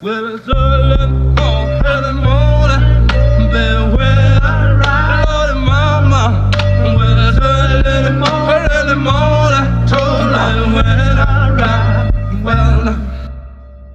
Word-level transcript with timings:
Let 0.00 0.22
us 0.22 0.48
all 0.48 1.34
go. 1.34 1.77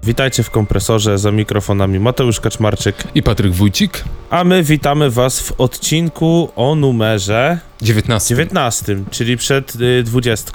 Witajcie 0.03 0.43
w 0.43 0.49
kompresorze 0.49 1.17
za 1.17 1.31
mikrofonami 1.31 1.99
Mateusz 1.99 2.39
Kaczmarczyk, 2.39 2.95
I 3.15 3.23
Patryk 3.23 3.53
Wójcik, 3.53 4.03
a 4.29 4.43
my 4.43 4.63
witamy 4.63 5.09
Was 5.09 5.39
w 5.39 5.51
odcinku 5.61 6.49
o 6.55 6.75
numerze 6.75 7.59
19. 7.81 8.29
19, 8.35 8.95
czyli 9.11 9.37
przed 9.37 9.75
y, 9.75 10.03
20. 10.03 10.51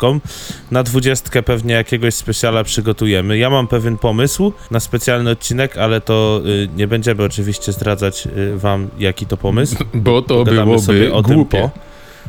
Na 0.71 0.83
20 0.83 1.43
pewnie 1.43 1.75
jakiegoś 1.75 2.15
specjala 2.15 2.65
przygotujemy. 2.65 3.39
Ja 3.39 3.51
mam 3.51 3.69
pewien 3.69 3.99
pomysł 3.99 4.53
na 4.71 4.81
specjalny 4.81 5.31
odcinek, 5.31 5.77
ale 5.79 6.01
to 6.01 6.41
y, 6.47 6.69
nie 6.77 6.87
będziemy 6.87 7.23
oczywiście 7.23 7.73
zdradzać 7.73 8.27
y, 8.27 8.59
Wam, 8.59 8.89
jaki 8.99 9.27
to 9.27 9.37
pomysł. 9.37 9.77
Bo 9.95 10.23
to 10.23 10.35
Pogadamy 10.45 10.79
sobie 10.79 10.99
byłoby 10.99 11.15
o 11.15 11.23
tym 11.23 11.35
głupie. 11.37 11.71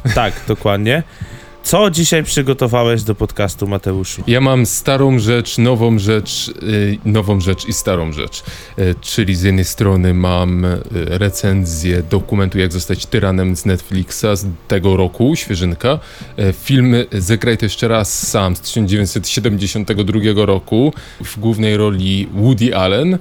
po. 0.03 0.09
Tak, 0.15 0.33
dokładnie. 0.47 1.03
Co 1.69 1.89
dzisiaj 1.89 2.23
przygotowałeś 2.23 3.03
do 3.03 3.15
podcastu, 3.15 3.67
Mateuszu? 3.67 4.23
Ja 4.27 4.41
mam 4.41 4.65
starą 4.65 5.19
rzecz, 5.19 5.57
nową 5.57 5.99
rzecz, 5.99 6.51
y, 6.63 6.97
nową 7.05 7.41
rzecz 7.41 7.67
i 7.67 7.73
starą 7.73 8.11
rzecz. 8.11 8.43
Y, 8.79 8.95
czyli 9.01 9.35
z 9.35 9.43
jednej 9.43 9.65
strony 9.65 10.13
mam 10.13 10.65
y, 10.65 10.79
recenzję 10.93 12.03
dokumentu 12.03 12.59
Jak 12.59 12.71
zostać 12.71 13.05
tyranem 13.05 13.55
z 13.55 13.65
Netflixa 13.65 14.25
z 14.35 14.45
tego 14.67 14.97
roku, 14.97 15.35
świeżynka. 15.35 15.99
Film 16.63 16.95
Zagraj 17.11 17.57
to 17.57 17.65
jeszcze 17.65 17.87
raz 17.87 18.27
sam 18.27 18.55
z 18.55 18.61
1972 18.61 20.45
roku 20.45 20.93
w 21.23 21.39
głównej 21.39 21.77
roli 21.77 22.27
Woody 22.33 22.75
Allen. 22.75 23.17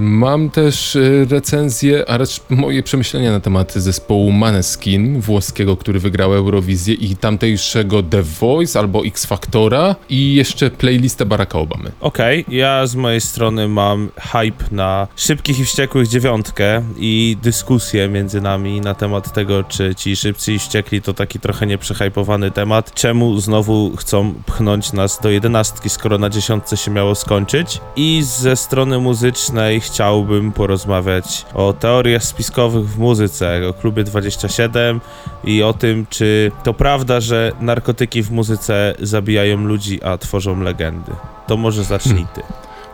Mam 0.00 0.50
też 0.50 0.98
recenzję, 1.30 2.04
a 2.10 2.18
raczej 2.18 2.44
moje 2.50 2.82
przemyślenia 2.82 3.32
na 3.32 3.40
temat 3.40 3.72
zespołu 3.72 4.32
Maneskin 4.32 5.20
włoskiego, 5.20 5.76
który 5.76 5.98
wygrał 5.98 6.34
Eurowizję 6.34 6.94
i 6.94 7.16
tamtejszego 7.16 7.85
The 8.10 8.22
Voice 8.22 8.78
albo 8.78 9.04
X 9.04 9.26
Factora 9.26 9.96
i 10.08 10.34
jeszcze 10.34 10.70
playlistę 10.70 11.26
Baracka 11.26 11.58
Obamy. 11.58 11.92
Okej, 12.00 12.44
ja 12.48 12.86
z 12.86 12.96
mojej 12.96 13.20
strony 13.20 13.68
mam 13.68 14.08
hype 14.16 14.64
na 14.70 15.08
szybkich 15.16 15.58
i 15.58 15.64
wściekłych 15.64 16.08
dziewiątkę 16.08 16.82
i 16.98 17.36
dyskusję 17.42 18.08
między 18.08 18.40
nami 18.40 18.80
na 18.80 18.94
temat 18.94 19.32
tego, 19.32 19.64
czy 19.64 19.94
ci 19.94 20.16
szybcy 20.16 20.52
i 20.52 20.58
wściekli 20.58 21.02
to 21.02 21.14
taki 21.14 21.40
trochę 21.40 21.66
nieprzehypowany 21.66 22.50
temat. 22.50 22.94
Czemu 22.94 23.40
znowu 23.40 23.96
chcą 23.96 24.34
pchnąć 24.46 24.92
nas 24.92 25.20
do 25.22 25.30
jedenastki, 25.30 25.90
skoro 25.90 26.18
na 26.18 26.30
dziesiątce 26.30 26.76
się 26.76 26.90
miało 26.90 27.14
skończyć? 27.14 27.80
I 27.96 28.22
ze 28.22 28.56
strony 28.56 28.98
muzycznej 28.98 29.80
chciałbym 29.80 30.52
porozmawiać 30.52 31.46
o 31.54 31.72
teoriach 31.72 32.24
spiskowych 32.24 32.88
w 32.88 32.98
muzyce, 32.98 33.68
o 33.68 33.72
klubie 33.72 34.04
27 34.04 35.00
i 35.44 35.62
o 35.62 35.72
tym, 35.72 36.06
czy 36.10 36.52
to 36.64 36.74
prawda, 36.74 37.20
że 37.20 37.52
narkotyki 37.66 38.22
w 38.22 38.30
muzyce 38.30 38.94
zabijają 39.00 39.56
ludzi, 39.56 40.02
a 40.02 40.18
tworzą 40.18 40.60
legendy. 40.60 41.12
To 41.46 41.56
może 41.56 41.84
zacznij 41.84 42.26
ty. 42.34 42.42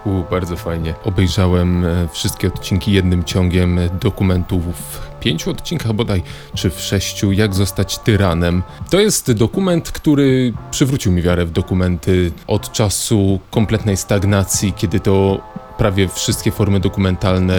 U, 0.05 0.23
bardzo 0.31 0.57
fajnie. 0.57 0.95
Obejrzałem 1.05 1.85
e, 1.85 2.09
wszystkie 2.13 2.49
odcinki 2.49 2.93
jednym 2.93 3.25
ciągiem 3.25 3.79
e, 3.79 3.89
dokumentów 3.89 4.65
w 4.65 5.21
pięciu 5.21 5.51
odcinkach 5.51 5.93
bodaj, 5.93 6.23
czy 6.55 6.71
w 6.71 6.81
sześciu, 6.81 7.33
jak 7.33 7.55
zostać 7.55 7.99
tyranem. 7.99 8.63
To 8.91 9.01
jest 9.01 9.33
dokument, 9.33 9.91
który 9.91 10.53
przywrócił 10.71 11.13
mi 11.13 11.23
wiarę 11.23 11.47
w 11.47 11.51
dokumenty 11.51 12.33
od 12.47 12.73
czasu 12.73 13.41
kompletnej 13.51 13.97
stagnacji, 13.97 14.73
kiedy 14.73 15.01
to 15.01 15.41
prawie 15.79 16.09
wszystkie 16.09 16.53
formy 16.53 16.81
dokumentalne 16.81 17.57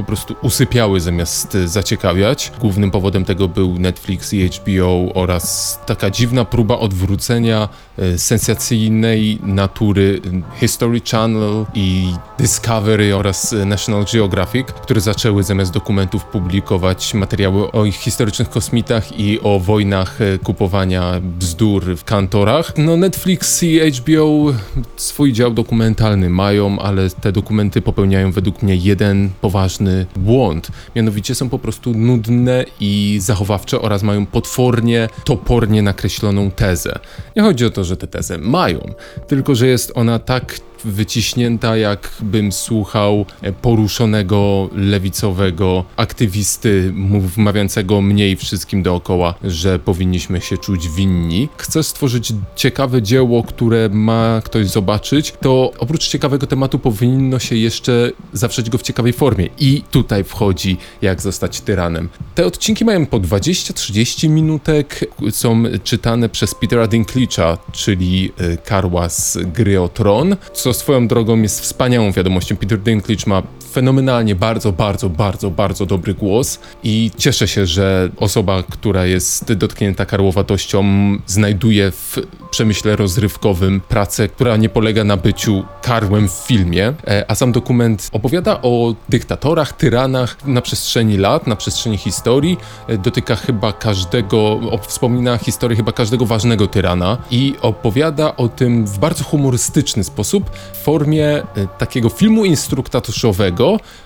po 0.00 0.06
prostu 0.06 0.36
usypiały 0.42 1.00
zamiast 1.00 1.54
e, 1.54 1.68
zaciekawiać. 1.68 2.52
Głównym 2.60 2.90
powodem 2.90 3.24
tego 3.24 3.48
był 3.48 3.78
Netflix 3.78 4.32
i 4.32 4.48
HBO 4.48 5.14
oraz 5.14 5.78
taka 5.86 6.10
dziwna 6.10 6.44
próba 6.44 6.78
odwrócenia 6.78 7.68
e, 7.98 8.18
sensacyjnej 8.18 9.38
natury 9.42 10.20
e, 10.26 10.60
History 10.60 11.00
Channel 11.10 11.66
i 11.74 12.14
Discovery 12.38 13.16
oraz 13.16 13.54
National 13.66 14.04
Geographic, 14.12 14.66
które 14.66 15.00
zaczęły 15.00 15.42
zamiast 15.42 15.72
dokumentów 15.72 16.24
publikować 16.24 17.14
materiały 17.14 17.72
o 17.72 17.84
ich 17.84 17.96
historycznych 17.96 18.50
kosmitach 18.50 19.18
i 19.18 19.40
o 19.42 19.60
wojnach 19.60 20.18
kupowania 20.44 21.20
bzdur 21.22 21.96
w 21.96 22.04
kantorach. 22.04 22.72
No 22.76 22.96
Netflix 22.96 23.62
i 23.62 23.80
HBO 23.92 24.54
swój 24.96 25.32
dział 25.32 25.50
dokumentalny 25.50 26.30
mają, 26.30 26.78
ale 26.78 27.10
te 27.10 27.32
dokumenty 27.32 27.82
popełniają 27.82 28.32
według 28.32 28.62
mnie 28.62 28.76
jeden 28.76 29.30
poważny 29.40 29.89
błąd. 30.16 30.68
Mianowicie 30.96 31.34
są 31.34 31.48
po 31.48 31.58
prostu 31.58 31.94
nudne 31.94 32.64
i 32.80 33.18
zachowawcze 33.22 33.80
oraz 33.80 34.02
mają 34.02 34.26
potwornie, 34.26 35.08
topornie 35.24 35.82
nakreśloną 35.82 36.50
tezę. 36.50 36.98
Nie 37.36 37.42
chodzi 37.42 37.64
o 37.64 37.70
to, 37.70 37.84
że 37.84 37.96
tę 37.96 38.06
tezę 38.06 38.38
mają, 38.38 38.94
tylko 39.28 39.54
że 39.54 39.66
jest 39.66 39.92
ona 39.94 40.18
tak 40.18 40.60
wyciśnięta, 40.84 41.76
jakbym 41.76 42.52
słuchał 42.52 43.26
e, 43.42 43.52
poruszonego 43.52 44.70
lewicowego 44.74 45.84
aktywisty 45.96 46.92
wmawiającego 47.36 48.00
mniej 48.00 48.36
wszystkim 48.36 48.82
dookoła, 48.82 49.34
że 49.44 49.78
powinniśmy 49.78 50.40
się 50.40 50.58
czuć 50.58 50.88
winni. 50.88 51.48
Chcę 51.56 51.82
stworzyć 51.82 52.32
ciekawe 52.56 53.02
dzieło, 53.02 53.42
które 53.42 53.88
ma 53.88 54.42
ktoś 54.44 54.66
zobaczyć, 54.66 55.34
to 55.40 55.72
oprócz 55.78 56.08
ciekawego 56.08 56.46
tematu 56.46 56.78
powinno 56.78 57.38
się 57.38 57.56
jeszcze 57.56 58.12
zawrzeć 58.32 58.70
go 58.70 58.78
w 58.78 58.82
ciekawej 58.82 59.12
formie. 59.12 59.48
I 59.58 59.82
tutaj 59.90 60.24
wchodzi 60.24 60.76
jak 61.02 61.22
zostać 61.22 61.60
tyranem. 61.60 62.08
Te 62.34 62.46
odcinki 62.46 62.84
mają 62.84 63.06
po 63.06 63.20
20-30 63.20 64.28
minutek, 64.28 65.04
są 65.30 65.62
czytane 65.84 66.28
przez 66.28 66.54
Petera 66.54 66.86
Dinklage'a, 66.86 67.58
czyli 67.72 68.32
e, 68.38 68.56
Karła 68.56 69.08
z 69.08 69.38
gry 69.52 69.80
o 69.80 69.88
Tron, 69.88 70.36
co 70.52 70.69
swoją 70.72 71.08
drogą 71.08 71.42
jest 71.42 71.60
wspaniałą 71.60 72.12
wiadomością. 72.12 72.56
Peter 72.56 72.78
Dinklage 72.78 73.22
ma 73.26 73.42
fenomenalnie, 73.70 74.34
bardzo, 74.34 74.72
bardzo, 74.72 75.08
bardzo, 75.08 75.50
bardzo 75.50 75.86
dobry 75.86 76.14
głos 76.14 76.58
i 76.82 77.10
cieszę 77.16 77.48
się, 77.48 77.66
że 77.66 78.08
osoba, 78.16 78.62
która 78.62 79.06
jest 79.06 79.52
dotknięta 79.52 80.06
karłowatością, 80.06 80.84
znajduje 81.26 81.90
w 81.90 82.18
przemyśle 82.50 82.96
rozrywkowym 82.96 83.80
pracę, 83.88 84.28
która 84.28 84.56
nie 84.56 84.68
polega 84.68 85.04
na 85.04 85.16
byciu 85.16 85.64
karłem 85.82 86.28
w 86.28 86.32
filmie, 86.32 86.94
E, 87.06 87.24
a 87.28 87.34
sam 87.34 87.52
dokument 87.52 88.08
opowiada 88.12 88.62
o 88.62 88.94
dyktatorach, 89.08 89.72
tyranach 89.72 90.46
na 90.46 90.60
przestrzeni 90.60 91.16
lat, 91.16 91.46
na 91.46 91.56
przestrzeni 91.56 91.96
historii, 91.96 92.56
E, 92.88 92.98
dotyka 92.98 93.36
chyba 93.36 93.72
każdego, 93.72 94.60
wspomina 94.86 95.38
historię 95.38 95.76
chyba 95.76 95.92
każdego 95.92 96.26
ważnego 96.26 96.66
tyrana 96.66 97.18
i 97.30 97.54
opowiada 97.62 98.36
o 98.36 98.48
tym 98.48 98.86
w 98.86 98.98
bardzo 98.98 99.24
humorystyczny 99.24 100.04
sposób, 100.04 100.50
w 100.72 100.76
formie 100.76 101.26
e, 101.26 101.44
takiego 101.78 102.08
filmu 102.08 102.44
instruktatorowego, 102.44 103.59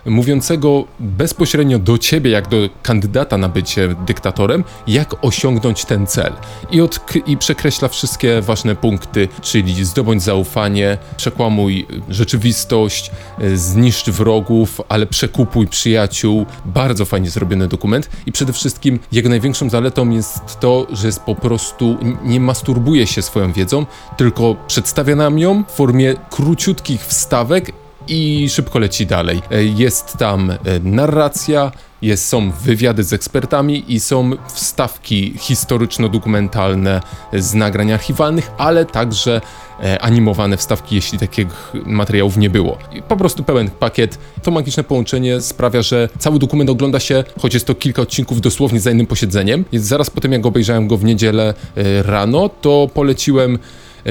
mówiącego 0.07 0.85
bezpośrednio 1.01 1.79
do 1.79 1.99
ciebie, 1.99 2.31
jak 2.31 2.49
do 2.49 2.57
kandydata 2.83 3.39
na 3.39 3.49
bycie 3.49 3.95
dyktatorem, 4.07 4.65
jak 4.87 5.25
osiągnąć 5.25 5.85
ten 5.85 6.07
cel. 6.07 6.33
I, 6.71 6.83
odk- 6.83 7.23
i 7.27 7.37
przekreśla 7.37 7.89
wszystkie 7.89 8.41
ważne 8.41 8.77
punkty, 8.77 9.29
czyli 9.43 9.85
zdobądź 9.85 10.23
zaufanie, 10.23 10.99
przekłamuj 11.17 11.87
rzeczywistość, 12.09 13.11
zniszcz 13.55 14.11
wrogów, 14.11 14.81
ale 14.89 15.07
przekupuj 15.07 15.67
przyjaciół. 15.67 16.47
Bardzo 16.65 17.05
fajnie 17.05 17.31
zrobiony 17.31 17.69
dokument 17.69 18.11
i 18.27 18.33
przede 18.33 18.53
wszystkim 18.53 18.99
jego 19.13 19.29
największą 19.29 19.71
zaletą 19.71 20.11
jest 20.11 20.61
to, 20.61 20.87
że 20.93 21.07
jest 21.07 21.21
po 21.21 21.35
prostu 21.35 21.97
nie 22.25 22.41
masturbuje 22.41 23.07
się 23.07 23.23
swoją 23.23 23.53
wiedzą, 23.53 23.87
tylko 24.17 24.57
przedstawia 24.67 25.17
nam 25.17 25.39
ją 25.39 25.65
w 25.65 25.71
formie 25.71 26.15
króciutkich 26.31 27.07
wstawek 27.07 27.73
i 28.09 28.49
szybko 28.49 28.79
leci 28.79 29.07
dalej. 29.07 29.43
E, 29.51 29.65
Jest 29.65 30.17
tam 30.19 30.51
e, 30.51 30.57
narracja, 30.83 31.73
jest, 32.03 32.29
są 32.29 32.51
wywiady 32.51 33.05
z 33.05 33.13
ekspertami 33.13 33.85
i 33.89 34.01
są 34.01 34.31
wstawki 34.55 35.35
historyczno-dokumentalne 35.39 37.01
z 37.33 37.55
nagrań 37.55 37.93
archiwalnych, 37.93 38.51
ale 38.59 38.85
także 38.85 39.41
e, 39.83 40.03
animowane 40.03 40.57
wstawki, 40.57 40.95
jeśli 40.95 41.19
takich 41.19 41.73
materiałów 41.87 42.37
nie 42.37 42.51
było. 42.51 42.79
I 42.93 43.03
po 43.03 43.17
prostu 43.17 43.45
pełen 43.45 43.71
pakiet. 43.71 44.19
To 44.43 44.51
magiczne 44.51 44.85
połączenie 44.85 45.41
sprawia, 45.41 45.83
że 45.83 46.09
cały 46.19 46.39
dokument 46.39 46.71
ogląda 46.71 47.01
się, 47.01 47.25
choć 47.41 47.55
jest 47.55 47.67
to 47.67 47.75
kilka 47.75 48.03
odcinków 48.03 48.41
dosłownie 48.41 48.81
za 48.81 48.91
jednym 48.91 49.07
posiedzeniem. 49.07 49.65
Zaraz 49.73 50.11
po 50.11 50.21
tym, 50.21 50.33
jak 50.33 50.47
obejrzałem 50.47 50.89
go 50.89 50.97
w 50.97 51.05
niedzielę 51.05 51.55
rano, 52.03 52.49
to 52.49 52.89
poleciłem 52.95 53.59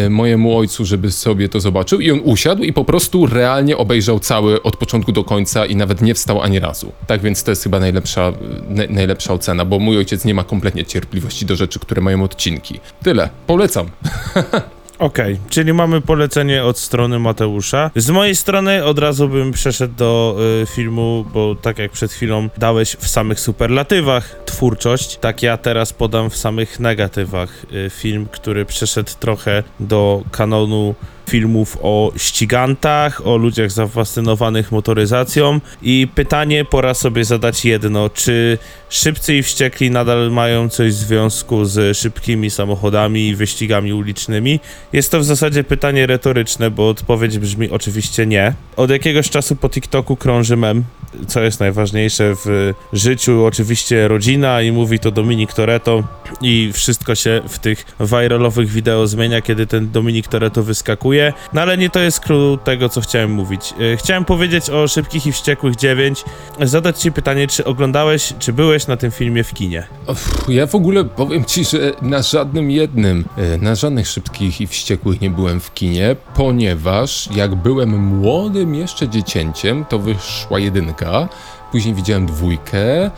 mojemu 0.10 0.58
ojcu, 0.58 0.86
żeby 0.86 1.12
sobie 1.12 1.50
to 1.50 1.60
zobaczył 1.60 2.00
i 2.00 2.12
on 2.12 2.22
usiadł 2.24 2.64
i 2.64 2.74
po 2.74 2.86
prostu 2.86 3.26
realnie 3.26 3.78
obejrzał 3.78 4.20
cały 4.20 4.64
od 4.64 4.78
początku 4.78 5.12
do 5.12 5.24
końca 5.24 5.66
i 5.66 5.76
nawet 5.76 6.02
nie 6.02 6.14
wstał 6.14 6.42
ani 6.42 6.60
razu. 6.60 6.92
Tak 7.08 7.22
więc 7.22 7.44
to 7.44 7.52
jest 7.52 7.64
chyba 7.64 7.80
najlepsza, 7.80 8.34
na, 8.70 8.84
najlepsza 8.90 9.34
ocena, 9.34 9.66
bo 9.66 9.80
mój 9.80 9.98
ojciec 9.98 10.26
nie 10.26 10.34
ma 10.34 10.44
kompletnie 10.44 10.86
cierpliwości 10.86 11.46
do 11.46 11.56
rzeczy, 11.56 11.80
które 11.80 12.02
mają 12.02 12.24
odcinki. 12.24 12.80
Tyle. 13.04 13.30
Polecam. 13.48 13.86
Okej, 15.00 15.40
czyli 15.50 15.74
mamy 15.74 16.02
polecenie 16.02 16.64
od 16.64 16.80
strony 16.80 17.20
Mateusza. 17.20 17.92
Z 17.96 18.10
mojej 18.10 18.36
strony 18.36 18.86
od 18.86 19.00
razu 19.00 19.30
bym 19.30 19.52
przeszedł 19.52 19.96
do 19.96 20.38
y, 20.64 20.66
filmu, 20.66 21.26
bo 21.34 21.56
tak 21.56 21.80
jak 21.80 21.92
przed 21.92 22.12
chwilą 22.12 22.50
dałeś 22.58 22.96
w 22.96 23.08
samych 23.08 23.40
superlatywach 23.40 24.36
twórczość, 24.46 25.18
tak 25.18 25.44
ja 25.44 25.58
teraz 25.58 25.94
podam 25.94 26.30
w 26.30 26.38
samych 26.38 26.80
negatywach 26.80 27.66
y, 27.74 27.90
film, 27.90 28.28
który 28.32 28.66
przeszedł 28.66 29.12
trochę 29.20 29.64
do 29.80 30.24
kanonu 30.32 30.96
filmów 31.30 31.78
o 31.82 32.12
ścigantach, 32.18 33.28
o 33.28 33.38
ludziach 33.38 33.72
zafascynowanych 33.72 34.72
motoryzacją 34.72 35.60
i 35.82 36.08
pytanie 36.16 36.66
pora 36.66 36.94
sobie 36.94 37.26
zadać 37.26 37.66
jedno, 37.66 38.10
czy 38.10 38.58
Szybcy 38.90 39.36
i 39.36 39.44
Wściekli 39.44 39.92
nadal 39.92 40.32
mają 40.32 40.70
coś 40.70 40.94
w 40.94 40.98
związku 40.98 41.66
z 41.66 41.98
szybkimi 41.98 42.50
samochodami 42.50 43.28
i 43.28 43.36
wyścigami 43.36 43.94
ulicznymi? 43.94 44.60
Jest 44.94 45.12
to 45.12 45.20
w 45.20 45.24
zasadzie 45.24 45.64
pytanie 45.64 46.08
retoryczne, 46.08 46.72
bo 46.72 46.90
odpowiedź 46.90 47.38
brzmi 47.40 47.70
oczywiście 47.70 48.26
nie. 48.26 48.54
Od 48.76 48.90
jakiegoś 48.90 49.30
czasu 49.30 49.56
po 49.56 49.70
TikToku 49.70 50.16
krąży 50.16 50.58
mem, 50.58 50.84
co 51.28 51.42
jest 51.44 51.60
najważniejsze 51.60 52.36
w 52.46 52.74
życiu, 52.94 53.46
oczywiście 53.46 54.08
rodzina 54.08 54.62
i 54.62 54.72
mówi 54.72 55.00
to 55.00 55.12
Dominik 55.12 55.54
Toretto 55.54 56.04
i 56.42 56.72
wszystko 56.74 57.16
się 57.16 57.42
w 57.50 57.60
tych 57.60 57.86
viralowych 58.00 58.70
wideo 58.70 59.08
zmienia, 59.08 59.42
kiedy 59.42 59.68
ten 59.68 59.92
Dominik 59.92 60.28
Toretto 60.28 60.64
wyskakuje, 60.64 61.34
no 61.54 61.62
ale 61.62 61.78
nie 61.78 61.90
to 61.90 62.00
jest 62.00 62.20
clue 62.20 62.58
tego, 62.64 62.90
co 62.90 63.02
chciałem 63.02 63.32
mówić. 63.32 63.74
E, 63.94 63.98
Chciałem 63.98 64.26
powiedzieć 64.26 64.70
o 64.70 64.88
Szybkich 64.88 65.28
i 65.28 65.32
Wściekłych 65.32 65.76
9, 65.76 66.24
zadać 66.62 67.00
ci 67.02 67.12
pytanie, 67.12 67.48
czy 67.48 67.66
oglądałeś, 67.66 68.34
czy 68.40 68.54
byłeś 68.54 68.88
na 68.88 68.98
tym 68.98 69.12
filmie 69.12 69.44
w 69.44 69.54
kinie? 69.54 69.88
Uff, 70.08 70.46
Ja 70.50 70.68
w 70.68 70.76
ogóle 70.76 71.04
powiem 71.06 71.46
ci, 71.46 71.66
że 71.66 71.92
na 72.02 72.22
żadnym 72.22 72.72
jednym, 72.72 73.26
e, 73.38 73.58
na 73.58 73.76
żadnych 73.76 74.08
szybkich 74.08 74.62
i 74.62 74.68
wściekłych 74.68 75.22
nie 75.22 75.30
byłem 75.30 75.60
w 75.60 75.74
kinie, 75.74 76.16
ponieważ 76.36 77.30
jak 77.36 77.56
byłem 77.56 77.90
młodym 77.98 78.76
jeszcze 78.76 79.10
dziecięciem, 79.10 79.86
to 79.90 80.00
wyszła 80.00 80.60
jedynka, 80.60 81.03
Oscar 81.04 81.30
później 81.74 81.94
widziałem 81.96 82.26
dwójkę, 82.26 83.12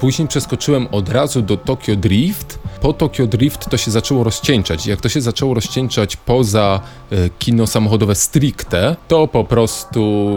później 0.00 0.28
przeskoczyłem 0.28 0.86
od 0.90 1.08
razu 1.08 1.42
do 1.42 1.56
Tokyo 1.56 1.96
Drift. 1.96 2.58
Po 2.80 2.92
Tokyo 2.92 3.26
Drift 3.26 3.70
to 3.70 3.76
się 3.76 3.90
zaczęło 3.90 4.24
rozcieńczać. 4.24 4.86
Jak 4.86 5.00
to 5.00 5.08
się 5.08 5.20
zaczęło 5.20 5.54
rozcieńczać 5.54 6.16
poza 6.16 6.80
e, 7.10 7.30
kino 7.38 7.66
samochodowe 7.66 8.14
stricte, 8.14 8.96
to 9.08 9.28
po 9.28 9.44
prostu 9.44 10.30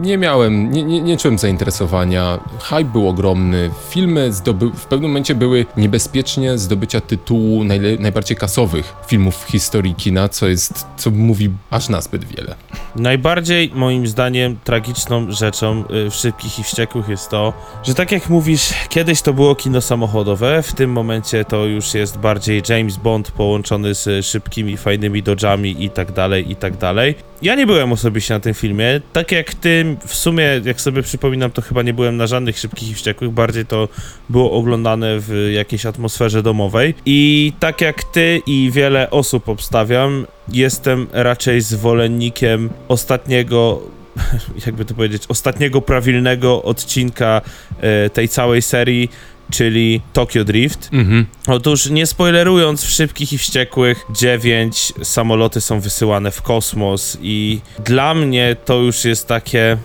nie 0.00 0.18
miałem, 0.18 0.70
nie, 0.70 0.82
nie, 0.82 1.00
nie 1.00 1.16
czułem 1.16 1.38
zainteresowania. 1.38 2.38
Hype 2.60 2.84
był 2.84 3.08
ogromny. 3.08 3.70
Filmy 3.90 4.32
zdoby, 4.32 4.70
w 4.70 4.86
pewnym 4.86 5.10
momencie 5.10 5.34
były 5.34 5.66
niebezpiecznie 5.76 6.58
zdobycia 6.58 7.00
tytułu 7.00 7.64
najle, 7.64 7.96
najbardziej 7.96 8.36
kasowych 8.36 8.94
filmów 9.06 9.44
w 9.44 9.50
historii 9.50 9.94
kina, 9.94 10.28
co 10.28 10.48
jest, 10.48 10.86
co 10.96 11.10
mówi 11.10 11.50
aż 11.70 11.88
nazbyt 11.88 12.24
wiele. 12.24 12.54
Najbardziej 12.96 13.70
moim 13.74 14.06
zdaniem 14.06 14.58
tragiczną 14.64 15.30
rzeczą 15.30 15.84
y, 16.06 16.10
w 16.10 16.14
Szybkich 16.14 16.58
i 16.58 16.62
Wściekłych 16.62 17.07
jest 17.08 17.30
to, 17.30 17.52
że 17.82 17.94
tak 17.94 18.12
jak 18.12 18.28
mówisz, 18.28 18.74
kiedyś 18.88 19.22
to 19.22 19.32
było 19.32 19.54
kino 19.54 19.80
samochodowe, 19.80 20.62
w 20.62 20.72
tym 20.72 20.92
momencie 20.92 21.44
to 21.44 21.64
już 21.64 21.94
jest 21.94 22.18
bardziej 22.18 22.62
James 22.68 22.96
Bond 22.96 23.30
połączony 23.30 23.94
z 23.94 24.26
szybkimi, 24.26 24.76
fajnymi 24.76 25.22
dodżami 25.22 25.84
i 25.84 25.90
tak 25.90 26.12
dalej, 26.12 26.50
i 26.52 26.56
tak 26.56 26.76
dalej. 26.76 27.14
Ja 27.42 27.54
nie 27.54 27.66
byłem 27.66 27.92
osobiście 27.92 28.34
na 28.34 28.40
tym 28.40 28.54
filmie, 28.54 29.00
tak 29.12 29.32
jak 29.32 29.54
ty, 29.54 29.96
w 30.06 30.14
sumie, 30.14 30.44
jak 30.64 30.80
sobie 30.80 31.02
przypominam, 31.02 31.50
to 31.50 31.62
chyba 31.62 31.82
nie 31.82 31.94
byłem 31.94 32.16
na 32.16 32.26
żadnych 32.26 32.58
Szybkich 32.58 32.90
i 32.90 32.94
Wściekłych, 32.94 33.30
bardziej 33.30 33.66
to 33.66 33.88
było 34.28 34.52
oglądane 34.52 35.20
w 35.20 35.50
jakiejś 35.54 35.86
atmosferze 35.86 36.42
domowej. 36.42 36.94
I 37.06 37.52
tak 37.60 37.80
jak 37.80 38.04
ty 38.04 38.42
i 38.46 38.70
wiele 38.72 39.10
osób 39.10 39.48
obstawiam, 39.48 40.26
jestem 40.52 41.06
raczej 41.12 41.60
zwolennikiem 41.60 42.70
ostatniego 42.88 43.80
jakby 44.66 44.84
to 44.84 44.94
powiedzieć, 44.94 45.22
ostatniego 45.28 45.82
prawilnego 45.82 46.62
odcinka 46.62 47.40
e, 47.80 48.10
tej 48.10 48.28
całej 48.28 48.62
serii, 48.62 49.10
czyli 49.50 50.00
Tokyo 50.12 50.44
Drift. 50.44 50.88
Mhm. 50.92 51.26
Otóż 51.46 51.90
nie 51.90 52.06
spoilerując, 52.06 52.84
w 52.84 52.90
Szybkich 52.90 53.32
i 53.32 53.38
Wściekłych 53.38 54.06
9 54.10 54.92
samoloty 55.02 55.60
są 55.60 55.80
wysyłane 55.80 56.30
w 56.30 56.42
kosmos 56.42 57.18
i 57.22 57.60
dla 57.84 58.14
mnie 58.14 58.56
to 58.64 58.74
już 58.74 59.04
jest 59.04 59.26
takie... 59.26 59.76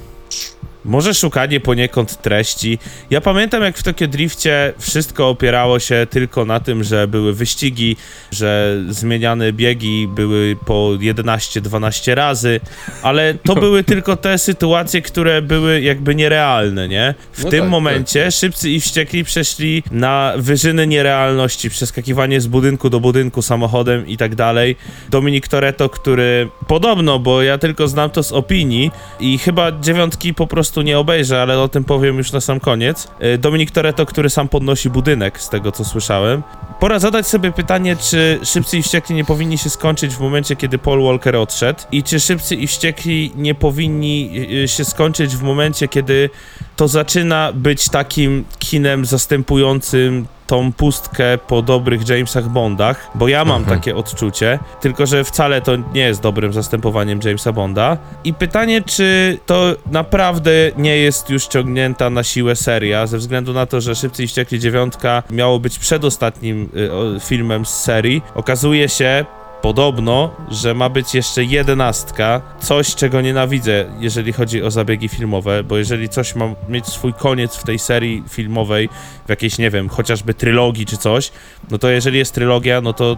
Może 0.86 1.14
szukanie 1.14 1.60
poniekąd 1.60 2.22
treści. 2.22 2.80
Ja 3.10 3.22
pamiętam, 3.22 3.64
jak 3.64 3.78
w 3.78 3.84
Tokyo 3.84 4.08
Drifcie 4.08 4.74
wszystko 4.80 5.30
opierało 5.30 5.80
się 5.80 6.08
tylko 6.10 6.46
na 6.46 6.60
tym, 6.60 6.84
że 6.84 7.08
były 7.08 7.34
wyścigi, 7.34 7.96
że 8.32 8.78
zmieniane 8.90 9.54
biegi 9.54 10.08
były 10.08 10.56
po 10.66 10.90
11-12 11.00 12.14
razy, 12.14 12.60
ale 13.02 13.34
to 13.34 13.56
były 13.66 13.84
tylko 13.84 14.16
te 14.16 14.38
sytuacje, 14.38 15.02
które 15.02 15.42
były 15.42 15.82
jakby 15.82 16.16
nierealne, 16.16 16.88
nie? 16.88 17.16
W 17.34 17.44
No 17.44 17.50
tym 17.50 17.60
tak, 17.62 17.70
momencie 17.70 18.32
Szybcy 18.32 18.70
i 18.70 18.82
Wściekli 18.82 19.24
przeszli 19.24 19.84
na 19.92 20.34
wyżyny 20.38 20.88
nierealności, 20.88 21.70
przeskakiwanie 21.70 22.42
z 22.42 22.48
budynku 22.48 22.90
do 22.90 23.00
budynku 23.00 23.42
samochodem 23.42 24.08
i 24.08 24.18
tak 24.18 24.36
dalej. 24.36 24.76
Dominik 25.10 25.48
Toretto, 25.48 25.90
który 25.90 26.50
podobno, 26.68 27.20
bo 27.20 27.42
ja 27.42 27.58
tylko 27.58 27.88
znam 27.88 28.10
to 28.10 28.24
z 28.24 28.32
opinii 28.32 28.92
i 29.20 29.38
chyba 29.38 29.72
dziewiątki 29.72 30.34
po 30.34 30.48
prostu 30.48 30.73
nie 30.82 31.00
obejrzę, 31.00 31.42
ale 31.42 31.60
o 31.60 31.68
tym 31.68 31.84
powiem 31.84 32.18
już 32.18 32.32
na 32.32 32.42
sam 32.42 32.60
koniec. 32.60 33.08
Y, 33.24 33.38
Dominik 33.38 33.72
Toretto, 33.72 34.06
który 34.06 34.30
sam 34.30 34.50
podnosi 34.50 34.90
budynek, 34.90 35.42
z 35.42 35.50
tego 35.50 35.72
co 35.72 35.86
słyszałem. 35.86 36.44
Pora 36.80 37.00
zadać 37.00 37.28
sobie 37.28 37.52
pytanie, 37.52 37.96
czy 37.96 38.40
Szybcy 38.44 38.78
i 38.78 38.84
Wściekli 38.84 39.16
nie 39.16 39.26
powinni 39.26 39.58
się 39.58 39.70
skończyć 39.70 40.16
w 40.16 40.20
momencie, 40.20 40.56
kiedy 40.56 40.78
Paul 40.78 41.04
Walker 41.04 41.36
odszedł 41.36 41.80
i 41.92 42.04
czy 42.04 42.20
Szybcy 42.20 42.56
i 42.56 42.68
Wściekli 42.68 43.32
nie 43.36 43.56
powinni 43.56 44.32
y, 44.64 44.68
się 44.68 44.86
skończyć 44.86 45.36
w 45.36 45.44
momencie, 45.44 45.88
kiedy 45.88 46.30
to 46.76 46.88
zaczyna 46.88 47.52
być 47.54 47.90
takim 47.90 48.46
kinem 48.60 49.06
zastępującym 49.06 50.28
tą 50.54 50.74
pustkę 50.74 51.38
po 51.48 51.62
dobrych 51.62 52.10
Jamesach 52.10 52.50
Bondach, 52.50 53.10
bo 53.16 53.28
ja 53.28 53.46
mam 53.46 53.62
Mhm. 53.62 53.80
takie 53.80 53.96
odczucie, 53.96 54.60
tylko 54.82 55.06
że 55.06 55.24
wcale 55.24 55.62
to 55.62 55.72
nie 55.76 56.02
jest 56.02 56.22
dobrym 56.22 56.54
zastępowaniem 56.54 57.20
Jamesa 57.24 57.52
Bonda. 57.52 57.98
I 58.24 58.34
pytanie, 58.34 58.82
czy 58.82 59.38
to 59.46 59.64
naprawdę 59.92 60.52
nie 60.78 60.98
jest 60.98 61.30
już 61.30 61.48
ciągnięta 61.48 62.10
na 62.10 62.24
siłę 62.24 62.56
seria, 62.56 63.08
ze 63.08 63.18
względu 63.18 63.54
na 63.54 63.66
to, 63.66 63.82
że 63.82 63.96
Szybcy 63.96 64.24
i 64.24 64.28
Wściekli 64.28 64.60
dziewiątka 64.60 65.24
miało 65.32 65.60
być 65.60 65.80
przedostatnim 65.80 66.70
y, 66.78 66.94
o, 66.94 67.20
filmem 67.20 67.66
z 67.66 67.70
serii. 67.70 68.22
Okazuje 68.36 68.90
się, 68.90 69.26
podobno, 69.64 70.36
że 70.50 70.74
ma 70.74 70.90
być 70.90 71.16
jeszcze 71.16 71.44
jedenastka, 71.44 72.42
coś 72.60 72.96
czego 72.96 73.22
nienawidzę, 73.22 73.86
jeżeli 74.00 74.34
chodzi 74.34 74.64
o 74.64 74.72
zabiegi 74.72 75.08
filmowe, 75.08 75.64
bo 75.64 75.78
jeżeli 75.78 76.10
coś 76.10 76.36
ma 76.36 76.46
mieć 76.70 76.86
swój 76.86 77.14
koniec 77.14 77.56
w 77.56 77.64
tej 77.64 77.80
serii 77.80 78.24
filmowej, 78.30 78.90
w 79.26 79.30
jakiejś, 79.30 79.58
nie 79.58 79.70
wiem, 79.70 79.90
chociażby 79.90 80.34
trylogii 80.34 80.86
czy 80.86 80.98
coś, 80.98 81.32
no 81.72 81.78
to 81.78 81.90
jeżeli 81.90 82.18
jest 82.18 82.34
trylogia, 82.34 82.82
no 82.82 82.94
to 82.94 83.18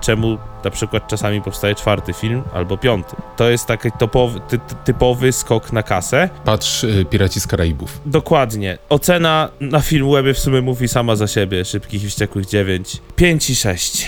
czemu 0.00 0.38
na 0.64 0.70
przykład 0.70 1.08
czasami 1.08 1.42
powstaje 1.42 1.74
czwarty 1.74 2.12
film 2.12 2.42
albo 2.54 2.76
piąty? 2.76 3.16
To 3.36 3.50
jest 3.50 3.66
taki 3.66 3.92
topowy, 3.98 4.40
ty, 4.48 4.58
ty, 4.58 4.74
typowy 4.84 5.32
skok 5.32 5.72
na 5.72 5.82
kasę. 5.82 6.28
Patrz 6.44 6.84
y, 6.84 7.06
Piraci 7.10 7.40
z 7.40 7.46
Karaibów. 7.46 8.00
Dokładnie. 8.06 8.78
Ocena 8.88 9.48
na 9.60 9.80
Filmwebie 9.80 10.34
w 10.34 10.38
sumie 10.38 10.60
mówi 10.60 10.88
sama 10.88 11.16
za 11.16 11.26
siebie. 11.26 11.64
Szybkich 11.64 12.04
i 12.04 12.08
Wściekłych 12.08 12.46
9. 12.46 12.96
5 13.16 13.50
i 13.50 13.56
6. 13.56 14.06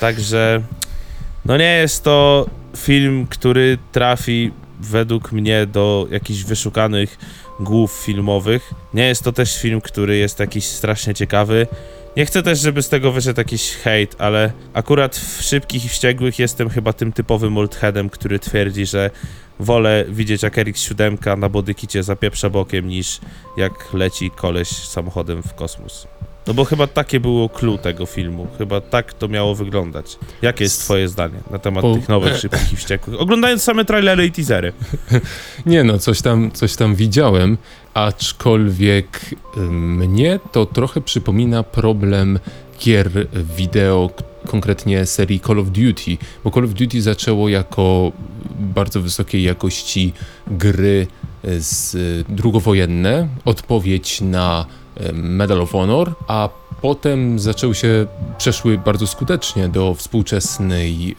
Także 0.00 0.62
no 1.44 1.56
nie 1.56 1.76
jest 1.76 2.04
to 2.04 2.46
film, 2.76 3.26
który 3.30 3.78
trafi 3.92 4.50
według 4.80 5.32
mnie 5.32 5.66
do 5.66 6.06
jakichś 6.10 6.42
wyszukanych 6.42 7.18
głów 7.60 7.92
filmowych. 7.92 8.74
Nie 8.94 9.06
jest 9.06 9.22
to 9.22 9.32
też 9.32 9.58
film, 9.58 9.80
który 9.80 10.16
jest 10.16 10.40
jakiś 10.40 10.64
strasznie 10.64 11.14
ciekawy. 11.14 11.66
Nie 12.16 12.26
chcę 12.26 12.42
też, 12.42 12.60
żeby 12.60 12.82
z 12.82 12.88
tego 12.88 13.12
wyszedł 13.12 13.40
jakiś 13.40 13.70
hejt, 13.70 14.16
ale 14.18 14.52
akurat 14.74 15.16
w 15.16 15.42
Szybkich 15.42 15.84
i 15.84 15.88
Wściekłych 15.88 16.38
jestem 16.38 16.70
chyba 16.70 16.92
tym 16.92 17.12
typowym 17.12 17.58
oldheadem, 17.58 18.10
który 18.10 18.38
twierdzi, 18.38 18.86
że 18.86 19.10
wolę 19.60 20.04
widzieć 20.08 20.42
jak 20.42 20.56
RX-7 20.56 21.38
na 21.38 21.48
bodykicie 21.48 22.02
zapieprza 22.02 22.50
bokiem 22.50 22.88
niż 22.88 23.20
jak 23.56 23.72
leci 23.92 24.30
koleś 24.30 24.68
samochodem 24.68 25.42
w 25.42 25.54
kosmos. 25.54 26.06
No 26.46 26.54
bo 26.54 26.64
chyba 26.64 26.86
takie 26.86 27.20
było 27.20 27.48
clue 27.48 27.78
tego 27.78 28.06
filmu. 28.06 28.46
Chyba 28.58 28.80
tak 28.80 29.14
to 29.14 29.28
miało 29.28 29.54
wyglądać. 29.54 30.18
Jakie 30.42 30.64
jest 30.64 30.80
twoje 30.80 31.08
zdanie 31.08 31.38
na 31.50 31.58
temat 31.58 31.82
Po- 31.82 31.94
tych 31.94 32.08
nowych 32.08 32.36
szybkich 32.38 32.72
i 32.72 32.76
wściekłych? 32.76 33.20
Oglądając 33.20 33.62
same 33.62 33.84
trailery 33.84 34.26
i 34.26 34.32
teasery. 34.32 34.72
Nie 35.66 35.84
no, 35.84 35.98
coś 35.98 36.22
tam, 36.22 36.50
coś 36.50 36.76
tam 36.76 36.94
widziałem, 36.94 37.58
aczkolwiek 37.94 39.20
mnie 39.70 40.40
to 40.52 40.66
trochę 40.66 41.00
przypomina 41.00 41.62
problem 41.62 42.38
gier 42.80 43.10
wideo, 43.56 44.10
konkretnie 44.46 45.06
serii 45.06 45.40
Call 45.40 45.58
of 45.58 45.66
Duty, 45.66 46.16
bo 46.44 46.50
Call 46.50 46.64
of 46.64 46.74
Duty 46.74 47.02
zaczęło 47.02 47.48
jako 47.48 48.12
bardzo 48.60 49.00
wysokiej 49.00 49.42
jakości 49.42 50.12
gry 50.46 51.06
y, 51.44 51.62
z 51.62 51.94
y, 51.94 52.24
drugowojenne, 52.28 53.28
odpowiedź 53.44 54.20
na 54.20 54.66
Medal 55.12 55.60
of 55.60 55.72
Honor, 55.72 56.12
a 56.26 56.48
potem 56.84 57.38
zaczęły 57.38 57.74
się, 57.74 58.06
przeszły 58.38 58.78
bardzo 58.78 59.06
skutecznie 59.06 59.68
do 59.68 59.94
współczesnej, 59.94 61.16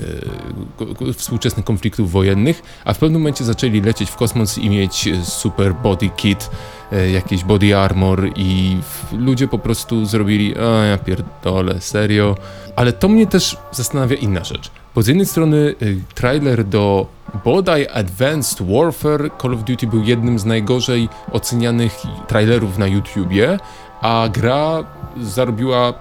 e, 1.10 1.14
współczesnych 1.14 1.66
konfliktów 1.66 2.12
wojennych, 2.12 2.62
a 2.86 2.94
w 2.94 2.98
pewnym 2.98 3.22
momencie 3.22 3.44
zaczęli 3.44 3.82
lecieć 3.82 4.10
w 4.10 4.16
kosmos 4.16 4.58
i 4.58 4.70
mieć 4.70 5.08
e, 5.08 5.26
super 5.26 5.74
body 5.74 6.10
kit, 6.10 6.50
e, 6.92 7.12
jakieś 7.12 7.44
body 7.44 7.78
armor 7.78 8.30
i 8.36 8.78
ludzie 9.18 9.48
po 9.48 9.60
prostu 9.60 10.06
zrobili, 10.06 10.58
a 10.58 10.86
ja 10.86 10.98
pierdolę, 10.98 11.82
serio. 11.82 12.36
Ale 12.76 12.94
to 12.94 13.08
mnie 13.08 13.28
też 13.28 13.58
zastanawia 13.72 14.16
inna 14.16 14.44
rzecz. 14.44 14.72
Bo 14.96 15.02
z 15.02 15.08
jednej 15.08 15.26
strony 15.26 15.76
y, 15.82 15.98
trailer 16.16 16.64
do 16.64 17.08
bodaj 17.46 17.88
Advanced 17.94 18.68
Warfare 18.68 19.30
Call 19.42 19.54
of 19.54 19.64
Duty 19.64 19.88
był 19.88 20.04
jednym 20.04 20.40
z 20.40 20.46
najgorzej 20.46 21.10
ocenianych 21.32 22.04
trailerów 22.28 22.78
na 22.78 22.88
YouTubie, 22.88 23.60
a 24.02 24.30
gra 24.34 24.84
zarobiła 25.22 25.94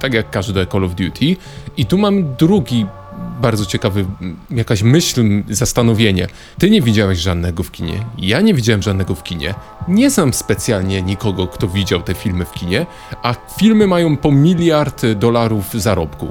tak 0.00 0.14
jak 0.14 0.30
każde 0.30 0.66
Call 0.66 0.84
of 0.84 0.94
Duty. 0.94 1.36
I 1.76 1.86
tu 1.86 1.98
mam 1.98 2.34
drugi 2.36 2.86
bardzo 3.40 3.66
ciekawy, 3.66 4.04
m, 4.22 4.36
jakaś 4.50 4.82
myśl, 4.82 5.20
m, 5.20 5.44
zastanowienie. 5.50 6.26
Ty 6.58 6.70
nie 6.70 6.82
widziałeś 6.82 7.18
żadnego 7.18 7.62
w 7.62 7.70
kinie, 7.70 8.04
ja 8.18 8.40
nie 8.40 8.54
widziałem 8.54 8.82
żadnego 8.82 9.14
w 9.14 9.22
kinie. 9.22 9.54
Nie 9.88 10.10
znam 10.10 10.32
specjalnie 10.32 11.02
nikogo, 11.02 11.46
kto 11.46 11.68
widział 11.68 12.02
te 12.02 12.14
filmy 12.14 12.44
w 12.44 12.52
kinie, 12.52 12.86
a 13.22 13.34
filmy 13.58 13.86
mają 13.86 14.16
po 14.16 14.32
miliard 14.32 15.06
dolarów 15.06 15.72
zarobku. 15.74 16.28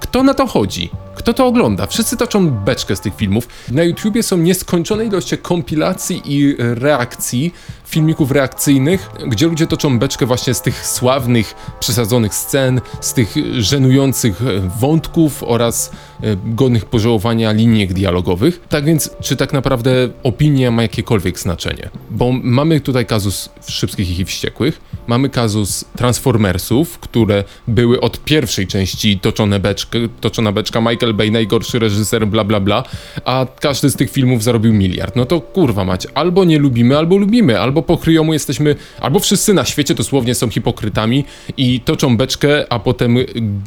Kto 0.00 0.22
na 0.22 0.34
to 0.34 0.46
chodzi? 0.46 0.90
Kto 1.14 1.34
to 1.34 1.46
ogląda? 1.46 1.86
Wszyscy 1.86 2.16
toczą 2.16 2.50
beczkę 2.50 2.96
z 2.96 3.00
tych 3.00 3.16
filmów. 3.16 3.48
Na 3.70 3.82
YouTubie 3.82 4.22
są 4.22 4.36
nieskończone 4.36 5.04
ilości 5.04 5.38
kompilacji 5.38 6.22
i 6.24 6.54
reakcji, 6.58 7.52
filmików 7.92 8.30
reakcyjnych, 8.30 9.10
gdzie 9.26 9.46
ludzie 9.46 9.66
toczą 9.66 9.98
beczkę 9.98 10.26
właśnie 10.26 10.54
z 10.54 10.62
tych 10.62 10.86
sławnych, 10.86 11.54
przesadzonych 11.80 12.34
scen, 12.34 12.80
z 13.00 13.12
tych 13.12 13.34
żenujących 13.58 14.42
wątków 14.80 15.42
oraz 15.46 15.92
e, 16.22 16.36
godnych 16.44 16.84
pożałowania 16.84 17.52
linijek 17.52 17.92
dialogowych. 17.92 18.60
Tak 18.68 18.84
więc, 18.84 19.10
czy 19.20 19.36
tak 19.36 19.52
naprawdę 19.52 19.90
opinia 20.22 20.70
ma 20.70 20.82
jakiekolwiek 20.82 21.38
znaczenie? 21.38 21.90
Bo 22.10 22.32
mamy 22.32 22.80
tutaj 22.80 23.06
kazus 23.06 23.48
Szybkich 23.68 24.18
i 24.18 24.24
Wściekłych, 24.24 24.80
mamy 25.06 25.28
kazus 25.28 25.84
Transformersów, 25.96 26.98
które 26.98 27.44
były 27.68 28.00
od 28.00 28.24
pierwszej 28.24 28.66
części 28.66 29.18
toczone 29.18 29.60
beczkę, 29.60 29.98
toczona 30.20 30.52
beczka 30.52 30.80
Michael 31.02 31.14
Bay, 31.14 31.30
najgorszy 31.30 31.78
reżyser, 31.78 32.26
bla 32.26 32.44
bla 32.44 32.60
bla, 32.60 32.84
a 33.24 33.46
każdy 33.60 33.90
z 33.90 33.96
tych 33.96 34.10
filmów 34.10 34.42
zarobił 34.42 34.72
miliard. 34.72 35.16
No 35.16 35.26
to 35.26 35.40
kurwa 35.40 35.84
mać, 35.84 36.06
albo 36.14 36.44
nie 36.44 36.58
lubimy, 36.58 36.98
albo 36.98 37.16
lubimy, 37.16 37.60
albo 37.60 37.82
po 37.82 37.96
kryjomu 37.98 38.32
jesteśmy, 38.32 38.76
albo 39.00 39.18
wszyscy 39.18 39.54
na 39.54 39.64
świecie 39.64 39.94
dosłownie 39.94 40.34
są 40.34 40.50
hipokrytami 40.50 41.24
i 41.56 41.80
toczą 41.80 42.16
beczkę, 42.16 42.72
a 42.72 42.78
potem 42.78 43.16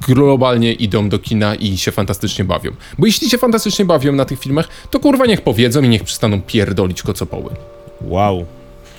globalnie 0.08 0.74
idą 0.74 1.10
do 1.10 1.20
kina 1.20 1.56
i 1.56 1.78
się 1.78 1.92
fantastycznie 1.92 2.46
bawią. 2.46 2.72
Bo 3.00 3.06
jeśli 3.06 3.30
się 3.30 3.38
fantastycznie 3.38 3.86
bawią 3.86 4.12
na 4.12 4.26
tych 4.26 4.40
filmach, 4.40 4.68
to 4.92 5.00
kurwa 5.00 5.26
niech 5.26 5.42
powiedzą 5.42 5.84
i 5.84 5.90
niech 5.90 6.04
przestaną 6.04 6.42
pierdolić 6.42 7.04
kocopoły. 7.04 7.50
Wow. 8.02 8.46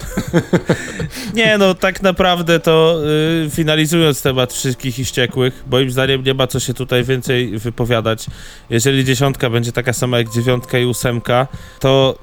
nie 1.35 1.59
no, 1.59 1.75
tak 1.75 2.03
naprawdę 2.03 2.61
to 2.61 3.01
y, 3.47 3.51
finalizując 3.51 4.23
temat 4.23 4.53
wszystkich 4.53 4.99
i 4.99 5.05
wściekłych, 5.05 5.65
moim 5.71 5.91
zdaniem 5.91 6.25
nie 6.25 6.35
ma 6.35 6.47
co 6.47 6.61
się 6.61 6.75
tutaj 6.75 7.05
więcej 7.05 7.59
wypowiadać. 7.59 8.27
Jeżeli 8.71 9.05
dziesiątka 9.05 9.51
będzie 9.51 9.73
taka 9.73 9.93
sama 9.93 10.19
jak 10.19 10.31
dziewiątka 10.31 10.79
i 10.79 10.85
ósemka, 10.85 11.47
to 11.81 12.19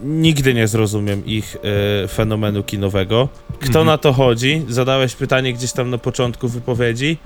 nigdy 0.00 0.54
nie 0.54 0.68
zrozumiem 0.68 1.26
ich 1.26 1.56
y, 2.04 2.08
fenomenu 2.08 2.62
kinowego. 2.62 3.28
Kto 3.60 3.66
Mhm. 3.68 3.86
na 3.86 3.98
to 3.98 4.12
chodzi? 4.12 4.64
Zadałeś 4.68 5.14
pytanie 5.14 5.52
gdzieś 5.52 5.72
tam 5.72 5.90
na 5.90 5.98
początku 5.98 6.48
wypowiedzi. 6.48 7.18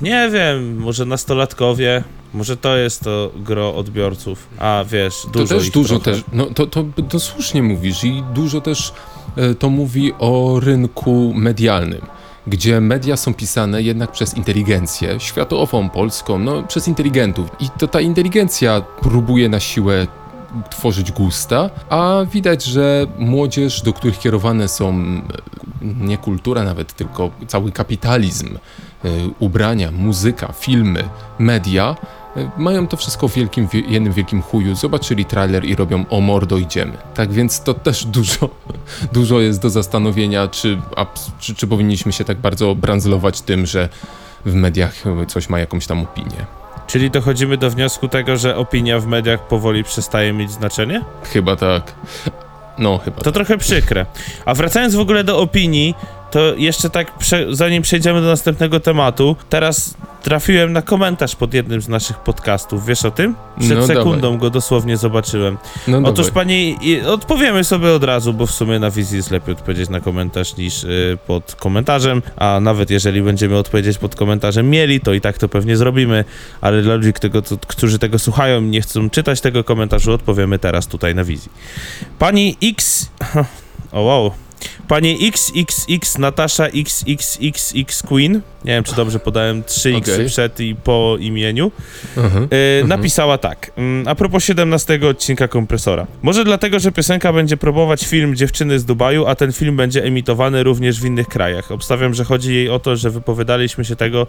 Nie 0.00 0.30
wiem, 0.32 0.76
może 0.76 1.04
nastolatkowie, 1.04 2.04
może 2.34 2.56
to 2.56 2.76
jest 2.76 3.04
to 3.04 3.30
gro 3.36 3.76
odbiorców, 3.76 4.48
a 4.58 4.84
wiesz, 4.90 5.26
dużo 5.32 5.46
to 5.46 5.54
też 5.54 5.70
dużo 5.70 5.98
trochę. 5.98 6.18
też, 6.20 6.24
no 6.32 6.46
to, 6.46 6.66
to, 6.66 6.84
to 7.08 7.20
słusznie 7.20 7.62
mówisz 7.62 8.04
i 8.04 8.22
dużo 8.34 8.60
też 8.60 8.92
e, 9.36 9.54
to 9.54 9.70
mówi 9.70 10.12
o 10.18 10.60
rynku 10.60 11.32
medialnym, 11.34 12.00
gdzie 12.46 12.80
media 12.80 13.16
są 13.16 13.34
pisane 13.34 13.82
jednak 13.82 14.12
przez 14.12 14.34
inteligencję 14.36 15.20
światową, 15.20 15.90
polską, 15.90 16.38
no 16.38 16.62
przez 16.62 16.88
inteligentów 16.88 17.50
i 17.60 17.68
to 17.78 17.88
ta 17.88 18.00
inteligencja 18.00 18.80
próbuje 18.80 19.48
na 19.48 19.60
siłę 19.60 20.06
tworzyć 20.70 21.12
gusta, 21.12 21.70
a 21.88 22.24
widać, 22.32 22.64
że 22.64 23.06
młodzież, 23.18 23.82
do 23.82 23.92
których 23.92 24.18
kierowane 24.18 24.68
są 24.68 24.88
e, 24.90 25.22
nie 25.82 26.18
kultura 26.18 26.64
nawet, 26.64 26.92
tylko 26.92 27.30
cały 27.46 27.72
kapitalizm, 27.72 28.58
ubrania, 29.38 29.90
muzyka, 29.92 30.52
filmy, 30.52 31.04
media, 31.38 31.96
e, 32.36 32.50
mają 32.58 32.86
to 32.86 32.96
wszystko 32.96 33.28
w 33.28 33.34
wielkim, 33.34 33.68
jednym 33.88 34.12
wielkim 34.12 34.42
chuju. 34.42 34.74
Zobaczyli 34.74 35.24
trailer 35.24 35.64
i 35.64 35.74
robią 35.76 36.04
o 36.10 36.20
mordo 36.20 36.58
idziemy. 36.58 36.92
Tak 37.14 37.32
więc 37.32 37.60
to 37.62 37.74
też 37.74 38.04
dużo, 38.16 38.48
dużo 39.12 39.40
jest 39.40 39.62
do 39.62 39.70
zastanowienia, 39.70 40.48
czy, 40.48 40.78
a, 40.96 41.06
czy, 41.40 41.54
czy 41.54 41.66
powinniśmy 41.66 42.12
się 42.12 42.24
tak 42.24 42.38
bardzo 42.38 42.74
brandzlować 42.74 43.40
tym, 43.40 43.66
że 43.66 43.88
w 44.44 44.54
mediach 44.54 44.94
coś 45.28 45.48
ma 45.48 45.58
jakąś 45.58 45.86
tam 45.86 46.00
opinię. 46.00 46.46
Czyli 46.86 47.10
dochodzimy 47.10 47.56
do 47.56 47.70
wniosku 47.70 48.08
tego, 48.08 48.36
że 48.36 48.56
opinia 48.56 48.98
w 48.98 49.06
mediach 49.06 49.48
powoli 49.48 49.84
przestaje 49.84 50.32
mieć 50.32 50.50
znaczenie? 50.50 51.04
Chyba 51.32 51.56
tak. 51.56 51.92
No, 52.78 52.98
chyba 52.98 53.16
To 53.16 53.24
tak. 53.24 53.34
trochę 53.34 53.58
przykre. 53.58 54.06
A 54.44 54.54
wracając 54.54 54.94
w 54.94 55.00
ogóle 55.00 55.24
do 55.24 55.38
opinii, 55.40 55.94
to 56.30 56.54
jeszcze 56.54 56.90
tak, 56.90 57.12
zanim 57.50 57.82
przejdziemy 57.82 58.20
do 58.20 58.26
następnego 58.26 58.80
tematu, 58.80 59.36
teraz 59.48 59.94
trafiłem 60.22 60.72
na 60.72 60.82
komentarz 60.82 61.36
pod 61.36 61.54
jednym 61.54 61.80
z 61.82 61.88
naszych 61.88 62.18
podcastów. 62.18 62.86
Wiesz 62.86 63.04
o 63.04 63.10
tym? 63.10 63.34
Przed 63.60 63.78
No, 63.78 63.86
sekundą 63.86 64.20
dawaj. 64.20 64.38
go 64.38 64.50
dosłownie 64.50 64.96
zobaczyłem. 64.96 65.58
No, 65.88 65.98
Otóż 66.04 66.26
dawaj. 66.26 66.32
pani, 66.32 66.76
odpowiemy 67.06 67.64
sobie 67.64 67.92
od 67.92 68.04
razu, 68.04 68.34
bo 68.34 68.46
w 68.46 68.50
sumie 68.50 68.78
na 68.78 68.90
wizji 68.90 69.16
jest 69.16 69.30
lepiej 69.30 69.52
odpowiedzieć 69.54 69.88
na 69.88 70.00
komentarz 70.00 70.56
niż 70.56 70.84
y, 70.84 71.18
pod 71.26 71.54
komentarzem, 71.54 72.22
a 72.36 72.60
nawet 72.60 72.90
jeżeli 72.90 73.22
będziemy 73.22 73.56
odpowiedzieć 73.58 73.98
pod 73.98 74.14
komentarzem 74.16 74.70
mieli, 74.70 75.00
to 75.00 75.12
i 75.12 75.20
tak 75.20 75.38
to 75.38 75.48
pewnie 75.48 75.76
zrobimy, 75.76 76.24
ale 76.60 76.82
dla 76.82 76.94
ludzi, 76.94 77.12
którego, 77.12 77.42
to, 77.42 77.56
którzy 77.66 77.98
tego 77.98 78.18
słuchają 78.18 78.62
i 78.62 78.66
nie 78.66 78.80
chcą 78.80 79.10
czytać 79.10 79.40
tego 79.40 79.64
komentarzu, 79.64 80.12
odpowiemy 80.12 80.58
teraz 80.58 80.86
tutaj 80.86 81.14
na 81.14 81.24
wizji. 81.24 81.50
Pani 82.18 82.56
X... 82.62 83.10
O 83.92 84.00
wow. 84.00 84.30
Pani 84.90 85.18
XXX 85.28 86.18
Natasza 86.18 86.66
XXXX 86.66 88.02
Queen, 88.02 88.32
nie 88.64 88.72
wiem 88.72 88.84
czy 88.84 88.94
dobrze 88.96 89.18
podałem 89.18 89.62
3x 89.62 89.96
Okej. 90.14 90.26
przed 90.26 90.60
i 90.60 90.74
po 90.74 91.16
imieniu, 91.20 91.72
Mhm. 92.16 92.48
Yy, 92.80 92.88
napisała 92.88 93.38
tak. 93.38 93.70
mm, 93.76 94.08
A 94.08 94.14
propos 94.14 94.44
17 94.44 95.00
odcinka 95.10 95.48
kompresora. 95.48 96.06
Może 96.22 96.44
dlatego, 96.44 96.80
że 96.80 96.92
piosenka 96.92 97.32
będzie 97.32 97.56
próbować 97.56 98.06
film 98.06 98.36
Dziewczyny 98.36 98.78
z 98.78 98.84
Dubaju, 98.84 99.26
a 99.26 99.34
ten 99.34 99.52
film 99.52 99.76
będzie 99.76 100.04
emitowany 100.04 100.62
również 100.62 101.00
w 101.00 101.04
innych 101.04 101.28
krajach. 101.28 101.72
Obstawiam, 101.72 102.14
że 102.14 102.24
chodzi 102.24 102.54
jej 102.54 102.68
o 102.70 102.78
to, 102.78 102.96
że 102.96 103.10
wypowiadaliśmy 103.10 103.84
się 103.84 103.96
tego, 103.96 104.26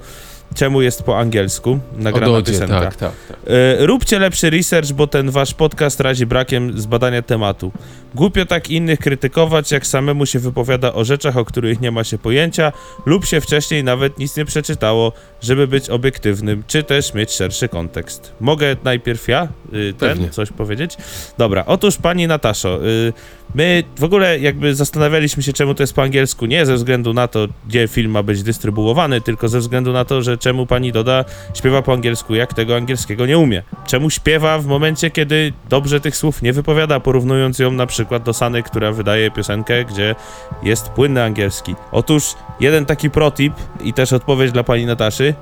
czemu 0.56 0.82
jest 0.82 1.04
po 1.04 1.20
angielsku 1.20 1.80
nagrana 1.98 2.34
Dodzie, 2.34 2.52
piosenka. 2.52 2.80
tak, 2.82 2.96
tak, 2.96 3.14
tak. 3.28 3.38
Yy, 3.80 3.86
róbcie 3.86 4.20
lepszy 4.20 4.50
research, 4.50 4.92
bo 4.92 5.08
ten 5.08 5.30
wasz 5.32 5.54
podcast 5.54 6.00
razi 6.00 6.26
brakiem 6.26 6.82
zbadania 6.82 7.22
tematu. 7.22 7.72
Głupio 8.16 8.46
tak 8.46 8.70
innych 8.70 9.00
krytykować, 9.00 9.72
jak 9.72 9.88
samemu 9.88 10.26
się 10.26 10.40
wypowiada 10.52 10.94
o 10.94 11.04
rzeczach, 11.04 11.38
o 11.38 11.46
których 11.46 11.82
nie 11.82 11.92
ma 11.92 12.04
się 12.04 12.18
pojęcia, 12.18 12.72
lub 13.06 13.26
się 13.26 13.42
wcześniej 13.42 13.84
nawet 13.84 14.18
nic 14.18 14.38
nie 14.38 14.46
przeczytało, 14.46 15.12
żeby 15.42 15.68
być 15.68 15.90
obiektywnym, 15.90 16.64
czy 16.68 16.84
też 16.84 17.14
mieć 17.14 17.32
szerszy 17.32 17.68
kontekst. 17.68 18.34
Mogę 18.40 18.76
najpierw 18.84 19.28
ja 19.28 19.44
y, 19.44 19.94
ten 19.94 20.10
Pewnie. 20.10 20.30
coś 20.30 20.52
powiedzieć? 20.52 20.98
Dobra, 21.38 21.64
otóż 21.66 21.98
pani 21.98 22.28
Nataszo, 22.28 22.88
y, 22.88 23.14
my 23.56 23.84
w 24.00 24.04
ogóle 24.04 24.40
jakby 24.40 24.76
zastanawialiśmy 24.76 25.44
się, 25.44 25.54
czemu 25.54 25.76
to 25.76 25.84
jest 25.84 25.94
po 25.94 26.02
angielsku, 26.02 26.46
nie 26.46 26.66
ze 26.66 26.76
względu 26.76 27.14
na 27.14 27.28
to, 27.28 27.48
gdzie 27.68 27.88
film 27.88 28.12
ma 28.12 28.24
być 28.24 28.44
dystrybuowany, 28.44 29.22
tylko 29.22 29.50
ze 29.50 29.60
względu 29.60 29.94
na 29.94 30.06
to, 30.06 30.22
że 30.22 30.38
czemu 30.38 30.66
pani 30.66 30.92
Doda 30.92 31.26
śpiewa 31.54 31.82
po 31.82 31.94
angielsku, 31.94 32.36
jak 32.36 32.54
tego 32.54 32.76
angielskiego 32.76 33.26
nie 33.26 33.38
umie. 33.38 33.64
Czemu 33.88 34.10
śpiewa 34.10 34.60
w 34.60 34.66
momencie, 34.66 35.10
kiedy 35.10 35.54
dobrze 35.70 36.00
tych 36.00 36.18
słów 36.18 36.42
nie 36.42 36.54
wypowiada, 36.54 37.00
porównując 37.00 37.60
ją 37.60 37.72
na 37.72 37.86
przykład 37.86 38.24
do 38.24 38.34
Sany, 38.34 38.64
która 38.64 38.92
wydaje 38.92 39.32
piosenkę, 39.32 39.86
gdzie 39.86 40.16
jest 40.64 40.90
płynny 40.90 41.24
angielski. 41.24 41.76
Otóż 41.92 42.24
jeden 42.60 42.86
taki 42.86 43.10
protip 43.10 43.54
i 43.84 43.94
też 43.94 44.14
odpowiedź 44.14 44.52
dla 44.52 44.64
pani 44.64 44.86
Nataszy. 44.86 45.34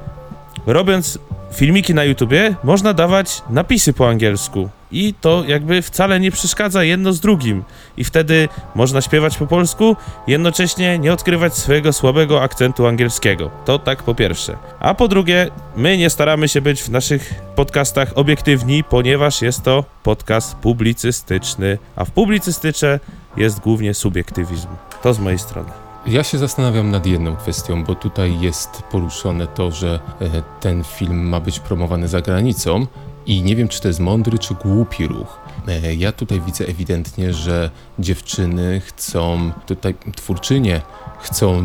Robiąc 0.65 1.19
filmiki 1.53 1.93
na 1.93 2.03
YouTubie, 2.03 2.55
można 2.63 2.93
dawać 2.93 3.41
napisy 3.49 3.93
po 3.93 4.09
angielsku. 4.09 4.69
I 4.91 5.13
to 5.21 5.43
jakby 5.47 5.81
wcale 5.81 6.19
nie 6.19 6.31
przeszkadza 6.31 6.83
jedno 6.83 7.13
z 7.13 7.19
drugim. 7.19 7.63
I 7.97 8.03
wtedy 8.03 8.49
można 8.75 9.01
śpiewać 9.01 9.37
po 9.37 9.47
polsku, 9.47 9.95
jednocześnie 10.27 10.99
nie 10.99 11.13
odkrywać 11.13 11.55
swojego 11.55 11.93
słabego 11.93 12.41
akcentu 12.41 12.87
angielskiego. 12.87 13.51
To 13.65 13.79
tak 13.79 14.03
po 14.03 14.15
pierwsze. 14.15 14.57
A 14.79 14.93
po 14.93 15.07
drugie, 15.07 15.49
my 15.75 15.97
nie 15.97 16.09
staramy 16.09 16.47
się 16.47 16.61
być 16.61 16.81
w 16.81 16.89
naszych 16.89 17.33
podcastach 17.55 18.11
obiektywni, 18.15 18.83
ponieważ 18.83 19.41
jest 19.41 19.63
to 19.63 19.83
podcast 20.03 20.55
publicystyczny, 20.55 21.77
a 21.95 22.05
w 22.05 22.11
publicystyce 22.11 22.99
jest 23.37 23.59
głównie 23.59 23.93
subiektywizm. 23.93 24.67
To 25.03 25.13
z 25.13 25.19
mojej 25.19 25.39
strony. 25.39 25.88
Ja 26.07 26.23
się 26.23 26.37
zastanawiam 26.37 26.91
nad 26.91 27.05
jedną 27.05 27.35
kwestią, 27.35 27.83
bo 27.83 27.95
tutaj 27.95 28.39
jest 28.39 28.69
poruszone 28.91 29.47
to, 29.47 29.71
że 29.71 29.99
e, 30.21 30.43
ten 30.59 30.83
film 30.83 31.29
ma 31.29 31.39
być 31.39 31.59
promowany 31.59 32.07
za 32.07 32.21
granicą 32.21 32.87
i 33.25 33.43
nie 33.43 33.55
wiem, 33.55 33.67
czy 33.67 33.81
to 33.81 33.87
jest 33.87 33.99
mądry, 33.99 34.39
czy 34.39 34.53
głupi 34.53 35.07
ruch. 35.07 35.39
E, 35.67 35.95
Ja 35.95 36.11
tutaj 36.11 36.41
widzę 36.41 36.65
ewidentnie, 36.67 37.33
że 37.33 37.69
dziewczyny 37.99 38.81
chcą, 38.85 39.51
tutaj 39.65 39.95
twórczynie 40.15 40.81
chcą 41.21 41.63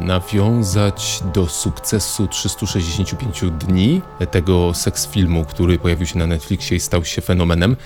nawiązać 0.00 1.22
do 1.34 1.46
sukcesu 1.46 2.26
365 2.26 3.40
dni 3.58 4.00
tego 4.30 4.74
seks 4.74 5.06
filmu, 5.06 5.44
który 5.44 5.78
pojawił 5.78 6.06
się 6.06 6.18
na 6.18 6.26
Netflixie 6.26 6.76
i 6.76 6.80
stał 6.80 7.04
się 7.04 7.22
fenomenem. 7.22 7.76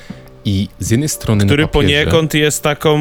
I 0.44 0.68
z 0.78 0.90
jednej 0.90 1.08
strony 1.08 1.46
Który 1.46 1.62
na 1.62 1.68
papierze, 1.68 2.04
poniekąd 2.04 2.34
jest 2.34 2.62
taką 2.62 2.98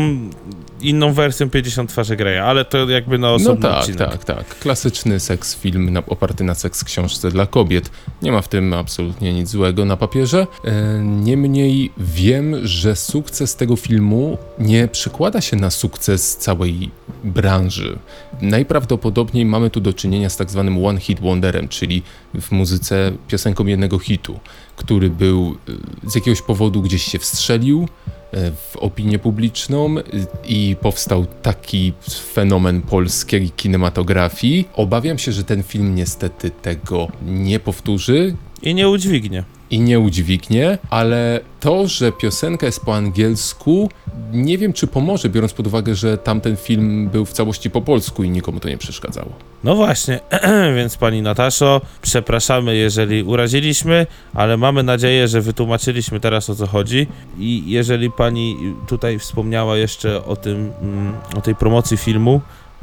inną 0.81 1.13
wersją 1.13 1.49
50 1.49 1.89
twarzy 1.89 2.15
Greya, 2.15 2.39
ale 2.39 2.65
to 2.65 2.89
jakby 2.89 3.17
na 3.17 3.27
No 3.27 3.33
osobny 3.33 3.61
tak, 3.61 3.79
odcinek. 3.79 3.97
tak, 3.97 4.23
tak. 4.23 4.59
Klasyczny 4.59 5.19
seks 5.19 5.55
film 5.55 5.97
oparty 6.07 6.43
na 6.43 6.55
seks 6.55 6.83
książce 6.83 7.31
dla 7.31 7.45
kobiet. 7.45 7.91
Nie 8.21 8.31
ma 8.31 8.41
w 8.41 8.47
tym 8.47 8.73
absolutnie 8.73 9.33
nic 9.33 9.49
złego 9.49 9.85
na 9.85 9.97
papierze. 9.97 10.47
E, 10.65 10.99
niemniej 11.03 11.91
wiem, 11.97 12.55
że 12.67 12.95
sukces 12.95 13.55
tego 13.55 13.75
filmu 13.75 14.37
nie 14.59 14.87
przekłada 14.87 15.41
się 15.41 15.55
na 15.57 15.69
sukces 15.69 16.37
całej 16.37 16.89
branży. 17.23 17.99
Najprawdopodobniej 18.41 19.45
mamy 19.45 19.69
tu 19.69 19.79
do 19.81 19.93
czynienia 19.93 20.29
z 20.29 20.37
tak 20.37 20.51
zwanym 20.51 20.85
one 20.85 20.99
hit 20.99 21.19
wonderem, 21.19 21.67
czyli 21.67 22.03
w 22.41 22.51
muzyce 22.51 23.11
piosenką 23.27 23.65
jednego 23.65 23.99
hitu, 23.99 24.39
który 24.75 25.09
był 25.09 25.57
e, 26.05 26.09
z 26.09 26.15
jakiegoś 26.15 26.41
powodu 26.41 26.81
gdzieś 26.81 27.03
się 27.03 27.19
wstrzelił, 27.19 27.87
w 28.35 28.77
opinię 28.77 29.19
publiczną 29.19 29.97
y, 29.97 30.03
i 30.47 30.75
powstał 30.81 31.25
taki 31.41 31.93
fenomen 32.33 32.81
polskiej 32.81 33.49
kinematografii. 33.49 34.67
Obawiam 34.73 35.17
się, 35.17 35.31
że 35.31 35.43
ten 35.43 35.63
film 35.63 35.95
niestety 35.95 36.51
tego 36.51 37.07
nie 37.25 37.59
powtórzy 37.59 38.35
I 38.61 38.75
nie 38.75 38.89
udźwignie. 38.89 39.43
I 39.75 39.79
nie 39.79 39.99
udźwignie, 39.99 40.77
ale 40.89 41.39
to, 41.59 41.87
że 41.87 42.11
piosenka 42.11 42.65
jest 42.65 42.85
po 42.85 42.95
angielsku, 42.95 43.89
nie 44.33 44.57
wiem 44.57 44.73
czy 44.73 44.87
pomoże, 44.87 45.29
biorąc 45.29 45.53
pod 45.53 45.67
uwagę, 45.67 45.95
że 45.95 46.17
tamten 46.17 46.55
film 46.57 47.09
był 47.09 47.25
w 47.25 47.33
całości 47.33 47.69
po 47.69 47.81
polsku 47.81 48.23
i 48.23 48.29
nikomu 48.29 48.59
to 48.59 48.69
nie 48.69 48.77
przeszkadzało. 48.77 49.29
No 49.63 49.75
właśnie, 49.75 50.19
więc 50.77 50.97
pani 50.97 51.21
Nataszo, 51.21 51.81
przepraszamy, 52.01 52.75
jeżeli 52.75 53.23
uraziliśmy, 53.23 54.07
ale 54.33 54.57
mamy 54.57 54.83
nadzieję, 54.83 55.27
że 55.27 55.41
wytłumaczyliśmy 55.41 56.19
teraz 56.19 56.49
o 56.49 56.55
co 56.55 56.67
chodzi. 56.67 57.07
I 57.39 57.63
jeżeli 57.67 58.11
pani 58.11 58.57
tutaj 58.87 59.19
wspomniała 59.19 59.77
jeszcze 59.77 60.25
o 60.25 60.35
tym, 60.35 60.71
mm, 60.81 61.13
o 61.37 61.41
tej 61.41 61.55
promocji 61.55 61.97
filmu 61.97 62.41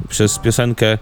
przez 0.09 0.39
piosenkę, 0.39 0.97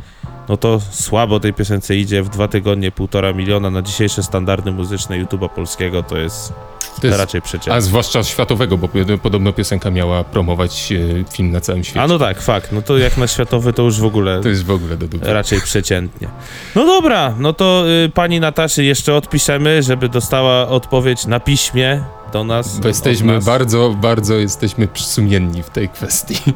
no 0.50 0.58
to 0.58 0.79
słabo 0.91 1.39
tej 1.39 1.53
piosence 1.53 1.96
idzie 1.96 2.24
w 2.24 2.29
dwa 2.29 2.48
tygodnie, 2.48 2.91
półtora 2.91 3.34
miliona 3.34 3.70
na 3.70 3.81
dzisiejsze 3.81 4.24
standardy 4.24 4.72
muzyczne 4.72 5.25
YouTube'a 5.25 5.50
polskiego, 5.50 6.03
to 6.03 6.17
jest, 6.17 6.53
To 7.01 7.08
jest 7.08 7.20
raczej 7.20 7.41
przeciętne. 7.41 7.74
a 7.74 7.81
zwłaszcza 7.81 8.24
światowego, 8.24 8.77
bo 8.77 8.89
podobno 9.24 9.53
piosenka 9.53 9.91
miała 9.91 10.24
promować 10.24 10.91
e, 10.91 11.24
film 11.34 11.51
na 11.51 11.62
całym 11.62 11.84
świecie. 11.84 12.01
A 12.01 12.08
no 12.08 12.20
tak, 12.20 12.41
fakt, 12.41 12.72
no 12.72 12.81
to 12.81 12.98
jak 12.98 13.17
na 13.17 13.27
światowy 13.27 13.74
to 13.74 13.84
już 13.84 14.00
w 14.00 14.05
ogóle 14.05 14.41
To 14.43 14.50
jest 14.50 14.65
w 14.65 14.72
ogóle 14.72 14.98
do 14.98 15.08
dupy. 15.08 15.34
raczej 15.34 15.62
przeciętnie. 15.62 16.27
No 16.75 16.86
dobra, 16.86 17.34
no 17.39 17.53
to 17.53 17.84
y, 18.05 18.10
pani 18.10 18.39
Nataszy 18.39 18.84
jeszcze 18.84 19.15
odpiszemy, 19.15 19.84
żeby 19.84 20.10
dostała 20.10 20.67
odpowiedź 20.67 21.25
na 21.25 21.39
piśmie 21.39 22.03
do 22.34 22.43
nas. 22.43 22.79
Bo 22.79 22.88
jesteśmy 22.88 23.34
nas. 23.34 23.46
bardzo, 23.46 23.96
bardzo 24.01 24.34
jesteśmy 24.36 24.88
sumienni 24.96 25.63
w 25.63 25.70
tej 25.70 25.89
kwestii. 25.89 26.36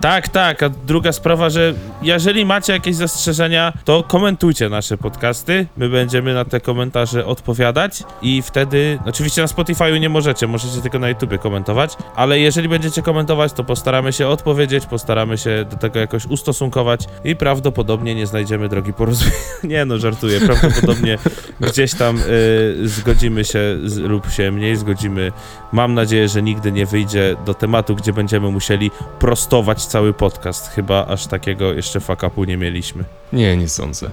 Tak, 0.00 0.28
tak, 0.28 0.62
a 0.62 0.68
druga 0.68 1.12
sprawa, 1.12 1.50
że 1.50 1.74
jeżeli 2.02 2.44
macie 2.44 2.72
jakieś 2.72 2.96
zastrzeżenia, 2.96 3.72
to 3.84 4.02
komentujcie 4.02 4.68
nasze 4.68 4.98
podcasty, 4.98 5.66
my 5.76 5.88
będziemy 5.88 6.34
na 6.34 6.44
te 6.44 6.60
komentarze 6.60 7.26
odpowiadać 7.26 8.02
i 8.22 8.42
wtedy, 8.42 8.98
oczywiście 9.06 9.42
na 9.42 9.48
Spotify'u 9.48 10.00
nie 10.00 10.08
możecie, 10.08 10.46
możecie 10.46 10.80
tylko 10.80 10.98
na 10.98 11.08
YouTubie 11.08 11.38
komentować, 11.38 11.96
ale 12.14 12.40
jeżeli 12.40 12.68
będziecie 12.68 13.02
komentować, 13.02 13.52
to 13.52 13.64
postaramy 13.64 14.12
się 14.12 14.28
odpowiedzieć, 14.28 14.86
postaramy 14.86 15.38
się 15.38 15.64
do 15.70 15.76
tego 15.76 15.98
jakoś 15.98 16.26
ustosunkować 16.26 17.00
i 17.24 17.36
prawdopodobnie 17.36 18.14
nie 18.14 18.26
znajdziemy 18.26 18.68
drogi 18.68 18.92
porozumienia. 18.92 19.38
Nie 19.64 19.84
no, 19.84 19.98
żartuję, 19.98 20.40
prawdopodobnie 20.40 21.18
gdzieś 21.60 21.94
tam 21.94 22.18
y, 22.18 22.88
zgodzimy 22.88 23.44
się 23.44 23.60
z, 23.84 23.96
lub 23.96 24.30
się 24.30 24.50
mniej 24.52 24.76
zgodzimy. 24.76 25.32
Mam 25.72 25.94
nadzieję, 25.94 26.28
że 26.28 26.42
nigdy 26.42 26.72
nie 26.72 26.86
wyjdzie 26.86 27.36
do 27.46 27.54
tematu, 27.54 27.96
gdzie 27.96 28.12
będziemy 28.12 28.50
musieli 28.50 28.90
prostować 29.18 29.87
cały 29.88 30.12
podcast. 30.12 30.68
Chyba 30.68 31.06
aż 31.06 31.26
takiego 31.26 31.72
jeszcze 31.72 32.00
fakapu 32.00 32.44
nie 32.44 32.56
mieliśmy. 32.56 33.04
Nie, 33.32 33.56
nie 33.56 33.68
sądzę. 33.68 34.10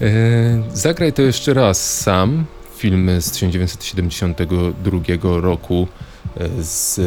E, 0.00 0.62
zagraj 0.72 1.12
to 1.12 1.22
jeszcze 1.22 1.54
raz 1.54 2.00
sam. 2.00 2.44
Film 2.76 3.10
z 3.20 3.30
1972 3.30 5.40
roku. 5.40 5.88
E, 6.36 6.48
Z, 6.62 7.00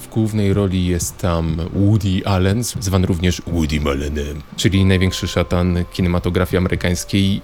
w 0.00 0.08
głównej 0.08 0.52
roli 0.52 0.86
jest 0.86 1.18
tam 1.18 1.56
Woody 1.74 2.22
Allen, 2.24 2.64
zwany 2.64 3.06
również 3.06 3.42
Woody 3.46 3.80
Allenem, 3.90 4.42
czyli 4.56 4.84
największy 4.84 5.28
szatan 5.28 5.84
kinematografii 5.92 6.58
amerykańskiej. 6.58 7.40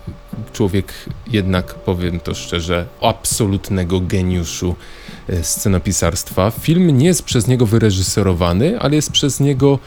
Człowiek 0.52 0.92
jednak, 1.26 1.74
powiem 1.74 2.20
to 2.20 2.34
szczerze, 2.34 2.86
absolutnego 3.02 4.00
geniuszu 4.00 4.74
e, 5.28 5.44
scenopisarstwa. 5.44 6.50
Film 6.50 6.98
nie 6.98 7.06
jest 7.06 7.22
przez 7.22 7.46
niego 7.46 7.66
wyreżyserowany, 7.66 8.80
ale 8.80 8.96
jest 8.96 9.12
przez 9.12 9.40
niego, 9.40 9.78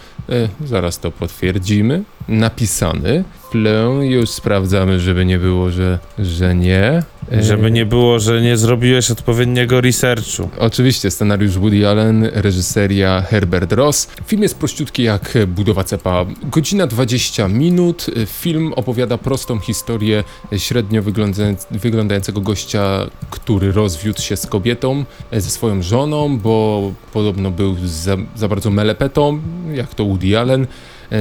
zaraz 0.66 1.00
to 1.00 1.12
potwierdzimy, 1.12 2.04
napisany. 2.28 3.24
Flę 3.52 3.90
już 4.04 4.30
sprawdzamy, 4.30 5.00
żeby 5.00 5.26
nie 5.26 5.38
było, 5.40 5.70
że, 5.72 6.00
że 6.20 6.56
nie. 6.56 7.04
E, 7.32 7.44
Żeby 7.44 7.72
nie 7.72 7.86
było, 7.86 8.20
że 8.20 8.42
nie 8.42 8.58
zrobiłeś 8.58 9.12
odpowiedniego 9.12 9.82
researchu. 9.82 10.50
Oczywiście 10.60 11.12
scenariusz 11.12 11.58
Woody 11.58 11.88
Allen, 11.88 12.30
reżyseria 12.34 13.22
Herbert 13.22 13.74
Ross. 13.74 14.08
Film 14.28 14.42
jest 14.44 14.58
prościutki 14.58 15.04
jak 15.04 15.38
budowa 15.48 15.84
cepa. 15.84 16.26
Godzina 16.44 16.88
20 16.88 17.48
minut. 17.48 18.06
Film 18.26 18.74
opowiada 18.74 19.18
prostą 19.18 19.60
historię 19.60 20.24
średnio 20.58 21.02
wyglądając- 21.04 21.66
wyglądającego 21.72 22.42
gościa, 22.42 23.00
który 23.30 23.72
rozwiódł 23.72 24.22
się 24.22 24.38
z 24.38 24.46
kobietą, 24.48 25.06
ze 25.32 25.50
swoją 25.50 25.82
żoną, 25.82 26.38
bo 26.40 26.92
podobno 27.14 27.52
był 27.52 27.76
za, 27.86 28.18
za 28.36 28.48
bardzo 28.48 28.70
melepetą, 28.70 29.40
jak 29.74 29.96
to 29.96 30.06
Woody 30.06 30.40
Allen. 30.40 30.68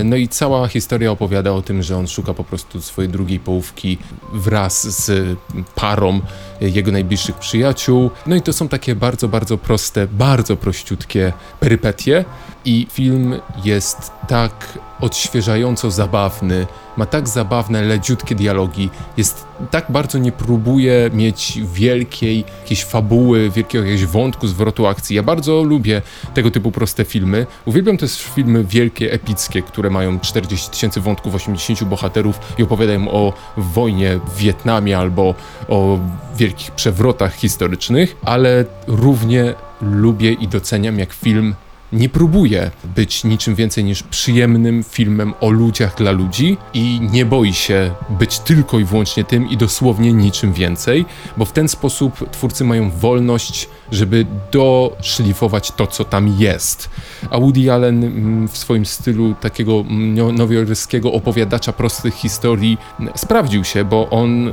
No 0.04 0.16
i 0.16 0.28
cała 0.28 0.68
historia 0.68 1.10
opowiada 1.10 1.52
o 1.52 1.62
tym, 1.62 1.82
że 1.82 1.96
on 1.96 2.08
szuka 2.08 2.34
po 2.34 2.44
prostu 2.44 2.80
swojej 2.80 3.10
drugiej 3.10 3.40
połówki 3.40 3.98
wraz 4.32 5.04
z 5.04 5.38
parą 5.74 6.20
jego 6.60 6.92
najbliższych 6.92 7.36
przyjaciół. 7.36 8.10
No 8.26 8.36
i 8.36 8.42
to 8.42 8.52
są 8.52 8.68
takie 8.68 8.94
bardzo, 8.94 9.28
bardzo 9.28 9.58
proste, 9.58 10.06
bardzo 10.06 10.56
prościutkie 10.56 11.32
perypetie. 11.60 12.24
I 12.64 12.86
film 12.90 13.40
jest 13.64 14.12
tak 14.28 14.78
odświeżająco 15.00 15.90
zabawny, 15.90 16.66
ma 16.96 17.06
tak 17.06 17.28
zabawne, 17.28 17.82
leciutkie 17.82 18.34
dialogi, 18.34 18.90
jest 19.16 19.46
tak 19.70 19.86
bardzo 19.88 20.18
nie 20.18 20.32
próbuje 20.32 21.10
mieć 21.12 21.58
wielkiej 21.74 22.44
jakiejś 22.62 22.84
fabuły, 22.84 23.50
wielkiego 23.50 23.84
jakiegoś 23.84 24.06
wątku, 24.12 24.46
zwrotu 24.46 24.86
akcji. 24.86 25.16
Ja 25.16 25.22
bardzo 25.22 25.62
lubię 25.62 26.02
tego 26.34 26.50
typu 26.50 26.72
proste 26.72 27.04
filmy. 27.04 27.46
Uwielbiam 27.64 27.96
też 27.96 28.22
filmy 28.22 28.64
wielkie, 28.64 29.12
epickie, 29.12 29.62
które 29.62 29.90
mają 29.90 30.20
40 30.20 30.70
tysięcy 30.70 31.00
wątków, 31.00 31.34
80 31.34 31.84
bohaterów 31.84 32.38
i 32.58 32.62
opowiadają 32.62 33.10
o 33.10 33.32
wojnie 33.56 34.20
w 34.26 34.36
Wietnamie 34.36 34.98
albo 34.98 35.34
o 35.68 35.98
wielkich 36.36 36.70
przewrotach 36.70 37.34
historycznych, 37.34 38.16
ale 38.24 38.64
równie 38.86 39.54
lubię 39.82 40.32
i 40.32 40.48
doceniam, 40.48 40.98
jak 40.98 41.12
film 41.12 41.54
nie 41.92 42.08
próbuje 42.08 42.70
być 42.96 43.24
niczym 43.24 43.54
więcej 43.54 43.84
niż 43.84 44.02
przyjemnym 44.02 44.84
filmem 44.84 45.34
o 45.40 45.50
ludziach 45.50 45.96
dla 45.96 46.10
ludzi 46.10 46.56
i 46.74 47.00
nie 47.12 47.26
boi 47.26 47.52
się 47.52 47.90
być 48.08 48.38
tylko 48.38 48.78
i 48.78 48.84
wyłącznie 48.84 49.24
tym 49.24 49.50
i 49.50 49.56
dosłownie 49.56 50.12
niczym 50.12 50.52
więcej, 50.52 51.04
bo 51.36 51.44
w 51.44 51.52
ten 51.52 51.68
sposób 51.68 52.30
twórcy 52.30 52.64
mają 52.64 52.90
wolność, 52.90 53.68
żeby 53.92 54.26
doszlifować 54.52 55.70
to, 55.70 55.86
co 55.86 56.04
tam 56.04 56.36
jest. 56.38 56.90
A 57.30 57.38
Woody 57.38 57.72
Allen 57.72 58.04
mm, 58.04 58.48
w 58.48 58.58
swoim 58.58 58.86
stylu 58.86 59.34
takiego 59.40 59.84
nowojorskiego 60.32 61.12
opowiadacza 61.12 61.72
prostych 61.72 62.14
historii 62.14 62.78
mm, 63.00 63.12
sprawdził 63.16 63.64
się, 63.64 63.84
bo 63.84 64.10
on 64.10 64.52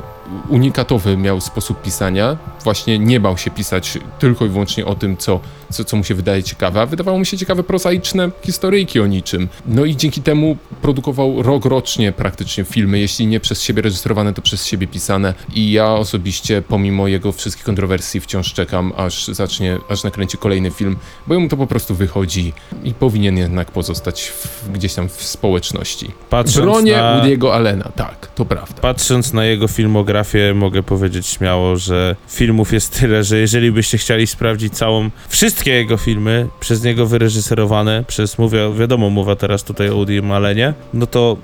unikatowy 0.50 1.18
miał 1.18 1.42
sposób 1.42 1.82
pisania. 1.82 2.38
Właśnie 2.64 3.00
nie 3.00 3.20
bał 3.20 3.38
się 3.38 3.52
pisać 3.52 3.98
tylko 4.20 4.46
i 4.46 4.50
wyłącznie 4.50 4.86
o 4.86 4.96
tym, 4.96 5.18
co, 5.18 5.40
co, 5.72 5.84
co 5.84 5.98
mu 5.98 6.04
się 6.04 6.16
wydaje 6.16 6.44
ciekawe, 6.44 6.82
a 6.82 6.86
wydawało 6.86 7.18
mu 7.18 7.26
się 7.26 7.38
ciekawe 7.38 7.64
prozaiczne 7.64 8.32
historyjki 8.46 9.00
o 9.00 9.08
niczym. 9.08 9.48
No 9.66 9.86
i 9.86 9.96
dzięki 9.96 10.22
temu 10.22 10.58
produkował 10.82 11.44
rok 11.44 11.66
rocznie 11.66 12.12
praktycznie 12.12 12.64
filmy, 12.64 13.00
jeśli 13.00 13.28
nie 13.28 13.40
przez 13.40 13.62
siebie 13.62 13.82
rejestrowane, 13.82 14.34
to 14.34 14.42
przez 14.42 14.66
siebie 14.66 14.88
pisane. 14.88 15.34
I 15.54 15.72
ja 15.72 15.92
osobiście, 15.94 16.62
pomimo 16.62 17.08
jego 17.08 17.32
wszystkich 17.32 17.66
kontrowersji, 17.66 18.20
wciąż 18.20 18.54
czekam, 18.54 18.94
aż 18.98 19.28
zacznie, 19.28 19.78
aż 19.90 20.04
nakręci 20.04 20.38
kolejny 20.38 20.72
film, 20.72 20.96
bo 21.28 21.34
jemu 21.34 21.50
to 21.50 21.58
po 21.58 21.68
prostu 21.68 21.96
wychodzi 21.96 22.54
i 22.84 22.94
powinien 22.94 23.38
jednak 23.38 23.72
pozostać 23.72 24.22
w, 24.24 24.72
gdzieś 24.72 24.94
tam 24.94 25.10
w 25.10 25.24
społeczności. 25.24 26.12
Patrząc 26.30 26.66
Bronię 26.66 26.98
na- 26.98 27.22
Woody'ego 27.24 27.52
Allena, 27.52 27.92
tak, 27.96 28.28
to 28.36 28.46
prawda. 28.46 28.82
Patrząc 28.82 29.34
na 29.34 29.46
jego 29.46 29.68
filmografię, 29.68 30.54
mogę 30.54 30.84
powiedzieć 30.84 31.28
śmiało, 31.28 31.78
że 31.78 32.16
filmów 32.28 32.74
jest 32.74 33.00
tyle, 33.00 33.24
że 33.24 33.38
jeżeli 33.38 33.72
byście 33.72 33.98
chcieli 33.98 34.28
sprawdzić 34.28 34.74
całą, 34.74 35.10
wszystkie 35.30 35.72
jego 35.72 35.98
filmy 35.98 36.48
przez 36.60 36.84
niego 36.84 37.06
wyreżyserowane, 37.08 38.04
przez, 38.08 38.38
mówię, 38.38 38.74
wiadomo, 38.74 39.10
mowa 39.10 39.36
teraz 39.36 39.64
tutaj 39.64 39.90
o 39.90 39.94
Woody 39.96 40.22
Allenie, 40.34 40.74
no 40.94 41.08
to 41.08 41.38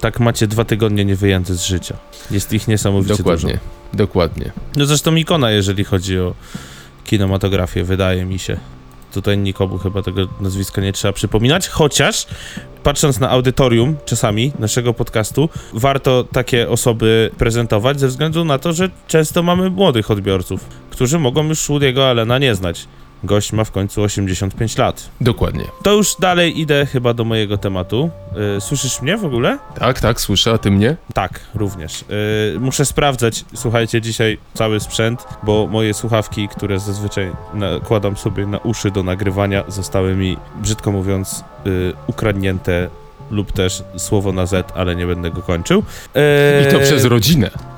tak 0.00 0.20
macie 0.20 0.46
dwa 0.46 0.64
tygodnie 0.64 1.04
niewyjęte 1.04 1.54
z 1.54 1.64
życia. 1.64 1.96
Jest 2.30 2.52
ich 2.52 2.68
niesamowicie 2.68 3.16
Dokładnie, 3.16 3.48
dużo. 3.52 3.60
dokładnie. 3.94 4.52
No 4.76 4.86
zresztą 4.86 5.14
ikona, 5.14 5.50
jeżeli 5.50 5.84
chodzi 5.84 6.18
o 6.18 6.34
kinematografię, 7.04 7.84
wydaje 7.84 8.24
mi 8.24 8.38
się. 8.38 8.56
Tutaj 9.14 9.38
nikomu 9.38 9.78
chyba 9.78 10.02
tego 10.02 10.28
nazwiska 10.40 10.82
nie 10.82 10.92
trzeba 10.92 11.12
przypominać, 11.12 11.68
chociaż 11.68 12.26
patrząc 12.82 13.20
na 13.20 13.30
audytorium 13.30 13.96
czasami 14.04 14.52
naszego 14.58 14.94
podcastu, 14.94 15.48
warto 15.72 16.24
takie 16.24 16.68
osoby 16.68 17.30
prezentować 17.38 18.00
ze 18.00 18.08
względu 18.08 18.44
na 18.44 18.58
to, 18.58 18.72
że 18.72 18.90
często 19.08 19.42
mamy 19.42 19.70
młodych 19.70 20.10
odbiorców, 20.10 20.64
którzy 20.90 21.18
mogą 21.18 21.44
już 21.44 21.68
Woody'ego 21.68 22.00
Allena 22.00 22.38
nie 22.38 22.54
znać. 22.54 22.88
Gość 23.24 23.52
ma 23.52 23.64
w 23.64 23.70
końcu 23.70 24.02
85 24.02 24.78
lat. 24.78 25.10
Dokładnie. 25.20 25.64
To 25.82 25.92
już 25.92 26.16
dalej 26.20 26.60
idę 26.60 26.86
chyba 26.86 27.14
do 27.14 27.24
mojego 27.24 27.58
tematu. 27.58 28.10
Yy, 28.54 28.60
słyszysz 28.60 29.02
mnie 29.02 29.16
w 29.16 29.24
ogóle? 29.24 29.58
Tak, 29.78 30.00
tak, 30.00 30.20
słyszę, 30.20 30.52
a 30.52 30.58
ty 30.58 30.70
mnie? 30.70 30.96
Tak, 31.14 31.40
również. 31.54 32.04
Yy, 32.54 32.60
muszę 32.60 32.84
sprawdzać, 32.84 33.44
słuchajcie, 33.54 34.00
dzisiaj 34.00 34.38
cały 34.54 34.80
sprzęt, 34.80 35.24
bo 35.42 35.66
moje 35.66 35.94
słuchawki, 35.94 36.48
które 36.48 36.78
zazwyczaj 36.78 37.32
nakładam 37.54 38.16
sobie 38.16 38.46
na 38.46 38.58
uszy 38.58 38.90
do 38.90 39.02
nagrywania, 39.02 39.64
zostały 39.68 40.14
mi, 40.16 40.36
brzydko 40.62 40.92
mówiąc, 40.92 41.44
yy, 41.64 41.92
ukradnięte 42.06 42.88
lub 43.30 43.52
też 43.52 43.82
słowo 43.96 44.32
na 44.32 44.46
Z, 44.46 44.72
ale 44.74 44.96
nie 44.96 45.06
będę 45.06 45.30
go 45.30 45.42
kończył. 45.42 45.82
Yy, 46.14 46.22
I 46.68 46.72
to 46.72 46.78
przez 46.78 47.04
rodzinę. 47.04 47.71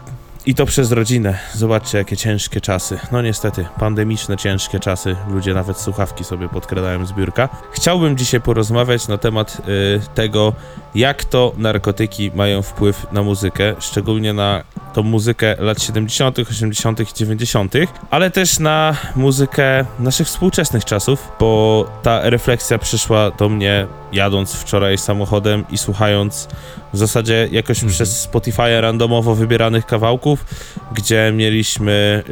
I 0.47 0.55
to 0.55 0.67
przez 0.67 0.93
rodzinę. 0.93 1.39
Zobaczcie, 1.55 1.99
jakie 1.99 2.17
ciężkie 2.17 2.61
czasy. 2.61 2.99
No 3.13 3.23
niestety, 3.23 3.67
pandemiczne, 3.79 4.37
ciężkie 4.37 4.81
czasy. 4.81 5.17
Ludzie 5.29 5.55
nawet 5.55 5.79
słuchawki 5.79 6.25
sobie 6.25 6.49
podkradają 6.49 7.07
z 7.07 7.13
biurka. 7.13 7.49
Chciałbym 7.73 8.17
dzisiaj 8.17 8.41
porozmawiać 8.41 9.09
na 9.09 9.19
temat 9.19 9.63
y, 9.69 10.01
tego, 10.15 10.53
jak 10.95 11.25
to 11.25 11.53
narkotyki 11.59 12.31
mają 12.35 12.63
wpływ 12.63 13.07
na 13.13 13.23
muzykę, 13.23 13.75
szczególnie 13.79 14.33
na 14.33 14.65
tą 14.95 15.03
muzykę 15.03 15.57
lat 15.59 15.83
70., 15.83 16.39
80. 16.39 17.01
i 17.01 17.15
90., 17.15 17.75
ale 18.11 18.31
też 18.31 18.59
na 18.59 18.97
muzykę 19.17 19.85
naszych 19.99 20.27
współczesnych 20.27 20.85
czasów, 20.85 21.29
bo 21.41 21.85
ta 22.03 22.31
refleksja 22.31 22.79
przyszła 22.79 23.31
do 23.31 23.49
mnie 23.49 23.87
jadąc 24.13 24.55
wczoraj 24.55 24.99
samochodem 24.99 25.65
i 25.71 25.79
słuchając 25.79 26.49
w 26.93 26.99
zasadzie 26.99 27.49
jakoś 27.53 27.77
Mhm. 27.77 27.93
przez 27.93 28.21
Spotify 28.21 28.81
randomowo 28.81 29.35
wybieranych 29.35 29.87
kawałków, 29.87 30.45
gdzie 30.93 31.33
mieliśmy 31.35 32.23
y, 32.23 32.25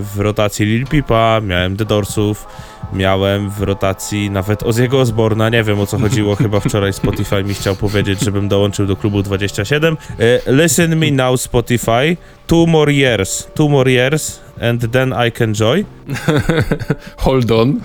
w 0.00 0.12
rotacji 0.16 0.66
Lil 0.66 0.86
Peepa, 0.86 1.40
miałem 1.40 1.76
The 1.76 1.84
Doorsów, 1.84 2.46
miałem 2.92 3.50
w 3.50 3.62
rotacji 3.62 4.30
nawet 4.30 4.62
Ozzy'ego 4.62 5.00
Osborna, 5.00 5.48
nie 5.48 5.62
wiem 5.62 5.80
o 5.80 5.86
co 5.86 5.98
chodziło, 5.98 6.36
chyba 6.36 6.60
wczoraj 6.60 6.92
Spotify 6.92 7.44
mi 7.44 7.54
chciał 7.54 7.76
powiedzieć, 7.76 8.20
żebym 8.20 8.48
dołączył 8.48 8.86
do 8.86 8.96
klubu 8.96 9.22
27. 9.22 9.96
Y, 10.20 10.40
Listen 10.46 10.96
Me 10.96 11.10
Now 11.10 11.40
Spotify, 11.40 12.16
Two 12.46 12.66
More 12.66 12.92
Years, 12.92 13.48
Two 13.54 13.68
More 13.68 13.92
Years 13.92 14.40
and 14.60 14.92
then 14.92 15.14
I 15.26 15.32
Can 15.32 15.54
Joy. 15.54 15.84
Hold 17.16 17.50
on. 17.50 17.80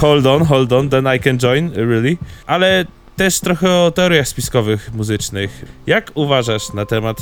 Hold 0.00 0.26
on, 0.26 0.44
hold 0.44 0.72
on, 0.72 0.88
then 0.88 1.06
I 1.06 1.18
can 1.18 1.38
join, 1.38 1.70
really. 1.74 2.18
Ale 2.46 2.86
też 3.22 3.40
trochę 3.40 3.70
o 3.70 3.90
teoriach 3.90 4.28
spiskowych 4.28 4.94
muzycznych. 4.94 5.64
Jak 5.86 6.10
uważasz 6.14 6.72
na 6.72 6.86
temat 6.86 7.16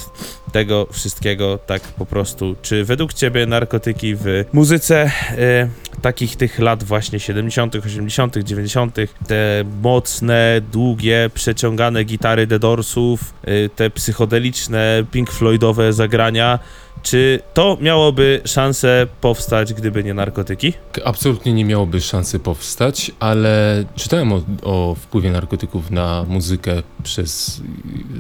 tego 0.53 0.87
wszystkiego 0.93 1.59
tak 1.59 1.83
po 1.83 2.07
prostu? 2.07 2.57
Czy 2.63 2.85
według 2.85 3.15
ciebie 3.15 3.47
narkotyki 3.47 4.15
w 4.15 4.45
muzyce 4.53 5.11
e, 5.39 5.69
takich 6.03 6.37
tych 6.37 6.59
lat 6.59 6.85
właśnie 6.85 7.21
70., 7.21 7.75
80., 7.75 8.37
90., 8.37 8.97
te 9.27 9.65
mocne, 9.83 10.61
długie, 10.73 11.31
przeciągane 11.35 12.05
gitary 12.05 12.47
The 12.47 12.59
Doorsów, 12.59 13.35
e, 13.45 13.69
te 13.69 13.91
psychodeliczne, 13.91 15.05
Pink 15.11 15.31
Floydowe 15.31 15.93
zagrania, 15.93 16.59
czy 17.03 17.41
to 17.55 17.79
miałoby 17.81 18.41
szansę 18.45 19.07
powstać, 19.21 19.75
gdyby 19.75 20.05
nie 20.05 20.15
narkotyki? 20.15 20.73
Absolutnie 21.05 21.53
nie 21.53 21.65
miałoby 21.65 22.01
szansy 22.01 22.39
powstać, 22.39 23.13
ale 23.21 23.85
czytałem 23.95 24.33
o, 24.33 24.41
o 24.63 24.95
wpływie 24.95 25.31
narkotyków 25.31 25.91
na 25.91 26.25
muzykę 26.29 26.83
przez 27.03 27.61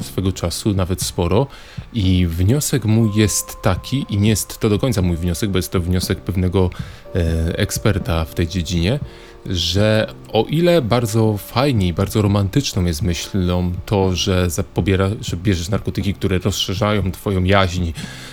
swego 0.01 0.33
czasu, 0.33 0.75
nawet 0.75 1.03
sporo. 1.03 1.47
I 1.93 2.27
wniosek 2.27 2.85
mój 2.85 3.11
jest 3.17 3.63
taki, 3.63 4.07
i 4.09 4.19
nie 4.19 4.29
jest 4.29 4.59
to 4.59 4.69
do 4.69 4.79
końca 4.79 5.03
mój 5.03 5.17
wniosek, 5.17 5.51
bo 5.51 5.59
jest 5.59 5.73
to 5.73 5.81
wniosek 5.81 6.21
pewnego 6.21 6.71
e, 7.15 7.59
eksperta 7.59 8.25
w 8.25 8.35
tej 8.35 8.49
dziedzinie, 8.49 8.99
że 9.47 10.15
o 10.33 10.45
ile 10.49 10.83
bardzo 10.83 11.37
fajnie 11.37 11.89
i 11.89 11.93
bardzo 11.93 12.23
romantyczną 12.23 12.85
jest 12.85 13.03
myślą 13.03 13.73
to, 13.87 14.17
że, 14.17 14.51
zapobiera, 14.51 15.09
że 15.21 15.37
bierzesz 15.37 15.69
narkotyki, 15.69 16.15
które 16.15 16.39
rozszerzają 16.39 17.13
twoją 17.13 17.45
jaźń 17.45 17.93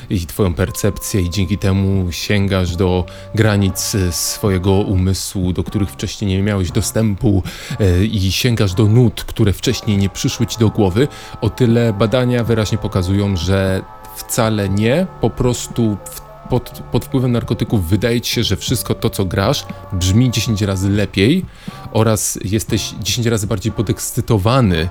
i 0.10 0.20
twoją 0.20 0.54
percepcję 0.54 1.22
i 1.22 1.30
dzięki 1.30 1.58
temu 1.58 2.12
sięgasz 2.12 2.76
do 2.76 3.06
granic 3.36 3.96
e, 3.96 4.12
swojego 4.12 4.72
umysłu, 4.72 5.54
do 5.54 5.64
których 5.64 5.90
wcześniej 5.90 6.32
nie 6.32 6.44
miałeś 6.44 6.72
dostępu 6.72 7.44
e, 7.80 8.06
i 8.06 8.32
sięgasz 8.32 8.74
do 8.74 8.86
nut, 8.86 9.24
które 9.24 9.54
wcześniej 9.54 9.98
nie 9.98 10.10
przyszły 10.10 10.46
ci 10.46 10.60
do 10.60 10.70
głowy, 10.70 11.08
o 11.42 11.50
tyle 11.50 11.94
badania 11.94 12.44
wyraźnie 12.44 12.78
pokazują, 12.78 13.36
że 13.36 13.82
wcale 14.16 14.70
nie, 14.70 15.08
po 15.22 15.30
prostu 15.30 15.98
w 16.06 16.27
pod, 16.50 16.84
pod 16.92 17.06
wpływem 17.06 17.32
narkotyków 17.32 17.90
wydaje 17.90 18.22
ci 18.22 18.34
się, 18.34 18.44
że 18.44 18.58
wszystko 18.58 18.96
to, 18.96 19.10
co 19.10 19.26
grasz, 19.26 19.66
brzmi 19.94 20.32
10 20.32 20.62
razy 20.62 20.90
lepiej 20.90 21.46
oraz 21.92 22.40
jesteś 22.44 22.94
10 23.02 23.28
razy 23.28 23.48
bardziej 23.48 23.72
podekscytowany 23.72 24.90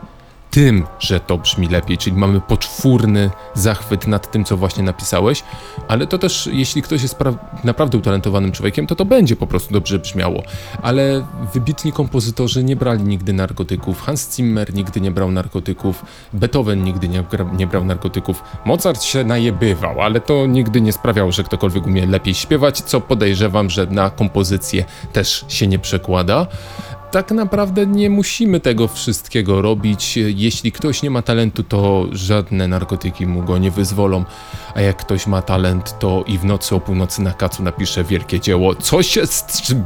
tym, 0.56 0.86
że 0.98 1.20
to 1.20 1.38
brzmi 1.38 1.68
lepiej, 1.68 1.98
czyli 1.98 2.16
mamy 2.16 2.40
poczwórny 2.40 3.30
zachwyt 3.54 4.06
nad 4.06 4.30
tym, 4.30 4.44
co 4.44 4.56
właśnie 4.56 4.82
napisałeś, 4.82 5.42
ale 5.88 6.06
to 6.06 6.18
też, 6.18 6.48
jeśli 6.52 6.82
ktoś 6.82 7.02
jest 7.02 7.18
pra- 7.18 7.36
naprawdę 7.64 7.98
utalentowanym 7.98 8.52
człowiekiem, 8.52 8.86
to 8.86 8.94
to 8.94 9.04
będzie 9.04 9.36
po 9.36 9.46
prostu 9.46 9.72
dobrze 9.72 9.98
brzmiało. 9.98 10.42
Ale 10.82 11.26
wybitni 11.54 11.92
kompozytorzy 11.92 12.64
nie 12.64 12.76
brali 12.76 13.02
nigdy 13.02 13.32
narkotyków, 13.32 14.02
Hans 14.02 14.36
Zimmer 14.36 14.74
nigdy 14.74 15.00
nie 15.00 15.10
brał 15.10 15.30
narkotyków, 15.30 16.04
Beethoven 16.32 16.84
nigdy 16.84 17.08
nie, 17.08 17.24
nie 17.56 17.66
brał 17.66 17.84
narkotyków, 17.84 18.42
Mozart 18.64 19.02
się 19.02 19.24
najebywał, 19.24 20.00
ale 20.00 20.20
to 20.20 20.46
nigdy 20.46 20.80
nie 20.80 20.92
sprawiało, 20.92 21.32
że 21.32 21.44
ktokolwiek 21.44 21.86
umie 21.86 22.06
lepiej 22.06 22.34
śpiewać, 22.34 22.80
co 22.80 23.00
podejrzewam, 23.00 23.70
że 23.70 23.86
na 23.86 24.10
kompozycję 24.10 24.84
też 25.12 25.44
się 25.48 25.66
nie 25.66 25.78
przekłada 25.78 26.46
tak 27.16 27.30
naprawdę 27.30 27.86
nie 27.86 28.10
musimy 28.10 28.60
tego 28.60 28.88
wszystkiego 28.88 29.62
robić. 29.62 30.16
Jeśli 30.16 30.72
ktoś 30.72 31.02
nie 31.02 31.10
ma 31.10 31.22
talentu, 31.22 31.62
to 31.62 32.06
żadne 32.12 32.68
narkotyki 32.68 33.26
mu 33.26 33.42
go 33.42 33.58
nie 33.58 33.70
wyzwolą. 33.70 34.24
A 34.74 34.80
jak 34.80 34.96
ktoś 34.96 35.26
ma 35.26 35.42
talent, 35.42 35.98
to 35.98 36.24
i 36.26 36.38
w 36.38 36.44
nocy 36.44 36.74
o 36.74 36.80
północy 36.80 37.22
na 37.22 37.32
kacu 37.32 37.62
napisze 37.62 38.04
wielkie 38.04 38.40
dzieło, 38.40 38.74
co 38.74 39.02
się 39.02 39.22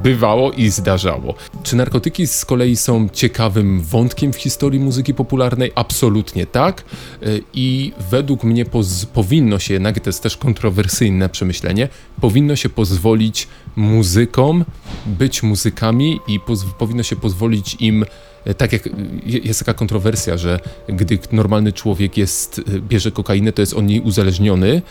bywało 0.03 0.53
i 0.53 0.71
zdarzało. 0.71 1.35
Czy 1.63 1.77
narkotyki 1.77 2.27
z 2.27 2.45
kolei 2.45 2.77
są 2.77 3.09
ciekawym 3.09 3.81
wątkiem 3.81 4.33
w 4.33 4.37
historii 4.37 4.81
muzyki 4.81 5.15
popularnej? 5.15 5.73
Absolutnie 5.75 6.47
tak. 6.47 6.85
I 7.55 7.93
według 8.11 8.45
mnie 8.45 8.65
powinno 9.13 9.59
się, 9.59 9.75
jednak 9.75 10.01
to 10.01 10.09
jest 10.09 10.23
też 10.23 10.37
kontrowersyjne 10.37 11.29
przemyślenie, 11.29 11.89
powinno 12.21 12.57
się 12.57 12.69
pozwolić 12.69 13.49
muzykom 13.77 14.65
być 15.07 15.43
muzykami 15.43 16.21
i 16.29 16.41
powinno 16.79 17.03
się 17.03 17.17
pozwolić 17.21 17.77
im 17.81 18.05
e, 18.45 18.55
tak 18.55 18.73
jak 18.73 18.89
jest 19.27 19.61
taka 19.61 19.75
kontrowersja, 19.75 20.37
że 20.37 20.61
gdy 20.89 21.19
normalny 21.33 21.73
człowiek 21.73 22.17
jest, 22.17 22.61
e, 22.77 22.81
bierze 22.81 23.11
kokainę, 23.11 23.53
to 23.53 23.63
jest 23.63 23.75
on 23.75 23.87
niej 23.87 24.01
uzależniony 24.01 24.83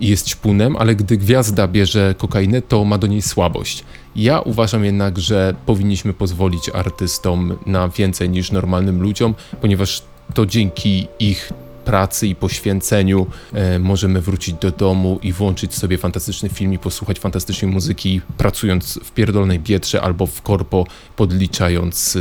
i 0.00 0.08
jest 0.08 0.28
ćpunem, 0.28 0.76
ale 0.76 0.94
gdy 0.94 1.16
gwiazda 1.16 1.68
bierze 1.68 2.14
kokainę, 2.18 2.62
to 2.62 2.84
ma 2.84 2.98
do 2.98 3.06
niej 3.06 3.22
słabość. 3.22 3.84
Ja 4.16 4.40
uważam 4.40 4.84
jednak, 4.84 5.18
że 5.18 5.54
powinniśmy 5.66 6.12
pozwolić 6.12 6.68
artystom 6.68 7.58
na 7.66 7.88
więcej 7.88 8.30
niż 8.30 8.52
normalnym 8.52 9.02
ludziom, 9.02 9.34
ponieważ 9.60 10.02
to 10.34 10.46
dzięki 10.46 11.06
ich 11.18 11.52
pracy 11.84 12.26
i 12.26 12.34
poświęceniu 12.34 13.26
e, 13.52 13.78
możemy 13.78 14.20
wrócić 14.20 14.54
do 14.54 14.70
domu 14.70 15.18
i 15.22 15.32
włączyć 15.32 15.74
sobie 15.74 15.98
fantastyczny 15.98 16.48
film 16.48 16.72
i 16.72 16.78
posłuchać 16.78 17.18
fantastycznej 17.18 17.70
muzyki, 17.70 18.20
pracując 18.36 19.00
w 19.04 19.12
pierdolnej 19.12 19.58
bietrze 19.58 20.02
albo 20.02 20.26
w 20.26 20.42
korpo, 20.42 20.86
podliczając 21.16 22.16
e, 22.16 22.20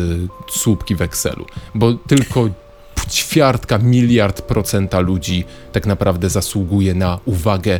słupki 0.51 0.95
w 0.95 1.01
Excelu. 1.01 1.45
Bo 1.75 1.93
tylko 1.93 2.49
ćwiartka, 3.09 3.77
miliard 3.77 4.41
procenta 4.41 4.99
ludzi 4.99 5.43
tak 5.71 5.85
naprawdę 5.85 6.29
zasługuje 6.29 6.93
na 6.93 7.19
uwagę 7.25 7.79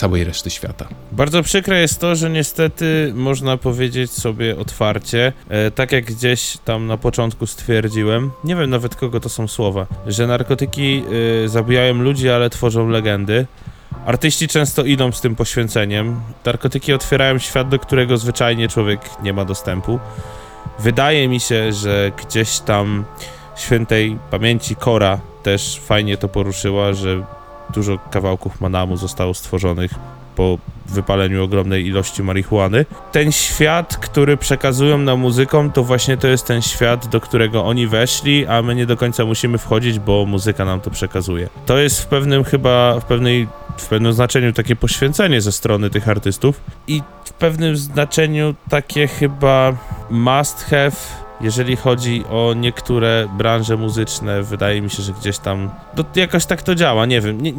całej 0.00 0.24
reszty 0.24 0.50
świata. 0.50 0.88
Bardzo 1.12 1.42
przykre 1.42 1.80
jest 1.80 2.00
to, 2.00 2.16
że 2.16 2.30
niestety 2.30 3.12
można 3.14 3.56
powiedzieć 3.56 4.10
sobie 4.12 4.58
otwarcie, 4.58 5.32
e, 5.48 5.70
tak 5.70 5.92
jak 5.92 6.04
gdzieś 6.04 6.58
tam 6.64 6.86
na 6.86 6.96
początku 6.96 7.46
stwierdziłem, 7.46 8.30
nie 8.44 8.56
wiem 8.56 8.70
nawet 8.70 8.96
kogo 8.96 9.20
to 9.20 9.28
są 9.28 9.48
słowa, 9.48 9.86
że 10.06 10.26
narkotyki 10.26 11.02
e, 11.44 11.48
zabijają 11.48 11.94
ludzi, 11.94 12.30
ale 12.30 12.50
tworzą 12.50 12.88
legendy. 12.88 13.46
Artyści 14.06 14.48
często 14.48 14.84
idą 14.84 15.12
z 15.12 15.20
tym 15.20 15.36
poświęceniem. 15.36 16.20
Narkotyki 16.44 16.92
otwierają 16.92 17.38
świat, 17.38 17.68
do 17.68 17.78
którego 17.78 18.16
zwyczajnie 18.16 18.68
człowiek 18.68 19.00
nie 19.22 19.32
ma 19.32 19.44
dostępu. 19.44 19.98
Wydaje 20.78 21.28
mi 21.28 21.40
się, 21.40 21.72
że 21.72 22.12
gdzieś 22.24 22.58
tam 22.58 23.04
świętej 23.56 24.18
pamięci 24.30 24.76
Kora 24.76 25.20
też 25.42 25.80
fajnie 25.80 26.16
to 26.16 26.28
poruszyła, 26.28 26.92
że 26.92 27.22
dużo 27.74 27.98
kawałków 28.10 28.60
Manamu 28.60 28.96
zostało 28.96 29.34
stworzonych 29.34 29.94
po 30.36 30.58
wypaleniu 30.86 31.44
ogromnej 31.44 31.86
ilości 31.86 32.22
marihuany. 32.22 32.86
Ten 33.12 33.32
świat, 33.32 33.96
który 33.96 34.36
przekazują 34.36 34.98
nam 34.98 35.20
muzyką, 35.20 35.72
to 35.72 35.84
właśnie 35.84 36.16
to 36.16 36.28
jest 36.28 36.46
ten 36.46 36.62
świat, 36.62 37.06
do 37.06 37.20
którego 37.20 37.64
oni 37.64 37.86
weszli, 37.86 38.46
a 38.46 38.62
my 38.62 38.74
nie 38.74 38.86
do 38.86 38.96
końca 38.96 39.24
musimy 39.24 39.58
wchodzić, 39.58 39.98
bo 39.98 40.26
muzyka 40.26 40.64
nam 40.64 40.80
to 40.80 40.90
przekazuje. 40.90 41.48
To 41.66 41.78
jest 41.78 42.02
w 42.02 42.06
pewnym 42.06 42.44
chyba, 42.44 43.00
w 43.00 43.04
pewnej, 43.04 43.48
w 43.76 43.86
pewnym 43.88 44.12
znaczeniu 44.12 44.52
takie 44.52 44.76
poświęcenie 44.76 45.40
ze 45.40 45.52
strony 45.52 45.90
tych 45.90 46.08
artystów 46.08 46.60
i 46.86 47.02
w 47.24 47.32
pewnym 47.32 47.76
znaczeniu 47.76 48.54
takie 48.70 49.06
chyba 49.06 49.72
must 50.10 50.64
have 50.64 51.19
jeżeli 51.40 51.76
chodzi 51.76 52.24
o 52.30 52.54
niektóre 52.56 53.28
branże 53.38 53.76
muzyczne, 53.76 54.42
wydaje 54.42 54.80
mi 54.80 54.90
się, 54.90 55.02
że 55.02 55.12
gdzieś 55.12 55.38
tam 55.38 55.70
to 55.96 56.04
jakoś 56.14 56.46
tak 56.46 56.62
to 56.62 56.74
działa, 56.74 57.06
nie 57.06 57.20
wiem. 57.20 57.40
Nie, 57.40 57.52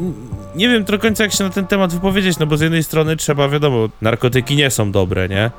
nie- 0.56 0.70
wiem 0.70 0.84
do 0.84 1.00
końca 1.00 1.24
jak 1.24 1.34
się 1.34 1.44
na 1.44 1.50
ten 1.50 1.68
temat 1.68 1.94
wypowiedzieć, 1.94 2.40
no 2.40 2.46
bo 2.46 2.58
z 2.58 2.62
jednej 2.62 2.84
strony 2.84 3.16
trzeba, 3.16 3.50
wiadomo, 3.50 3.90
narkotyki 4.02 4.56
nie 4.56 4.70
są 4.72 4.92
dobre, 4.92 5.30
nie? 5.30 5.52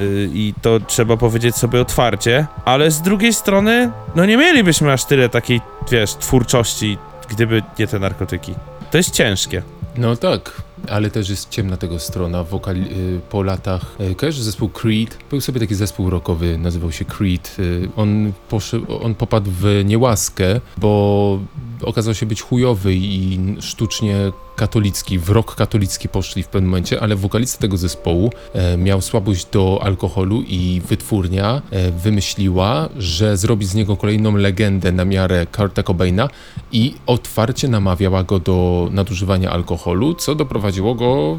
Yy, 0.00 0.28
I 0.32 0.54
to 0.62 0.80
trzeba 0.86 1.16
powiedzieć 1.16 1.56
sobie 1.56 1.80
otwarcie, 1.80 2.46
ale 2.64 2.90
z 2.90 3.02
drugiej 3.02 3.34
strony, 3.34 3.90
no 4.14 4.26
nie 4.26 4.36
mielibyśmy 4.36 4.92
aż 4.92 5.04
tyle 5.04 5.28
takiej, 5.28 5.60
wiesz, 5.90 6.14
twórczości, 6.14 6.98
gdyby 7.28 7.62
nie 7.78 7.86
te 7.86 7.98
narkotyki. 7.98 8.54
To 8.90 8.96
jest 8.98 9.10
ciężkie. 9.10 9.62
No 9.96 10.16
tak, 10.16 10.62
ale 10.88 11.10
też 11.10 11.30
jest 11.30 11.48
ciemna 11.48 11.76
tego 11.76 11.98
strona. 11.98 12.44
Wokali, 12.44 12.82
y, 12.82 13.20
po 13.30 13.42
latach. 13.42 13.96
Y, 14.00 14.14
kojarzysz 14.14 14.42
zespół 14.42 14.68
Creed? 14.68 15.18
Był 15.30 15.40
sobie 15.40 15.60
taki 15.60 15.74
zespół 15.74 16.10
rockowy, 16.10 16.58
nazywał 16.58 16.92
się 16.92 17.04
Creed. 17.04 17.56
Y, 17.58 17.88
on, 17.96 18.32
poszedł, 18.48 18.86
on 19.02 19.14
popadł 19.14 19.50
w 19.50 19.82
niełaskę, 19.84 20.60
bo 20.78 21.38
okazał 21.82 22.14
się 22.14 22.26
być 22.26 22.42
chujowy 22.42 22.94
i 22.94 23.38
sztucznie 23.60 24.32
katolicki, 24.56 25.18
w 25.18 25.30
rok 25.30 25.54
katolicki 25.54 26.08
poszli 26.08 26.42
w 26.42 26.48
pewnym 26.48 26.70
momencie, 26.70 27.00
ale 27.00 27.16
wokalista 27.16 27.58
tego 27.58 27.76
zespołu 27.76 28.32
e, 28.52 28.76
miał 28.76 29.00
słabość 29.00 29.46
do 29.52 29.80
alkoholu 29.82 30.42
i 30.42 30.82
wytwórnia 30.88 31.62
e, 31.70 31.90
wymyśliła, 31.90 32.88
że 32.96 33.36
zrobi 33.36 33.66
z 33.66 33.74
niego 33.74 33.96
kolejną 33.96 34.36
legendę 34.36 34.92
na 34.92 35.04
miarę 35.04 35.46
Kurta 35.46 35.82
Cobaina 35.82 36.28
i 36.72 36.94
otwarcie 37.06 37.68
namawiała 37.68 38.24
go 38.24 38.38
do 38.38 38.88
nadużywania 38.92 39.50
alkoholu, 39.50 40.14
co 40.14 40.34
doprowadziło 40.34 40.94
go 40.94 41.38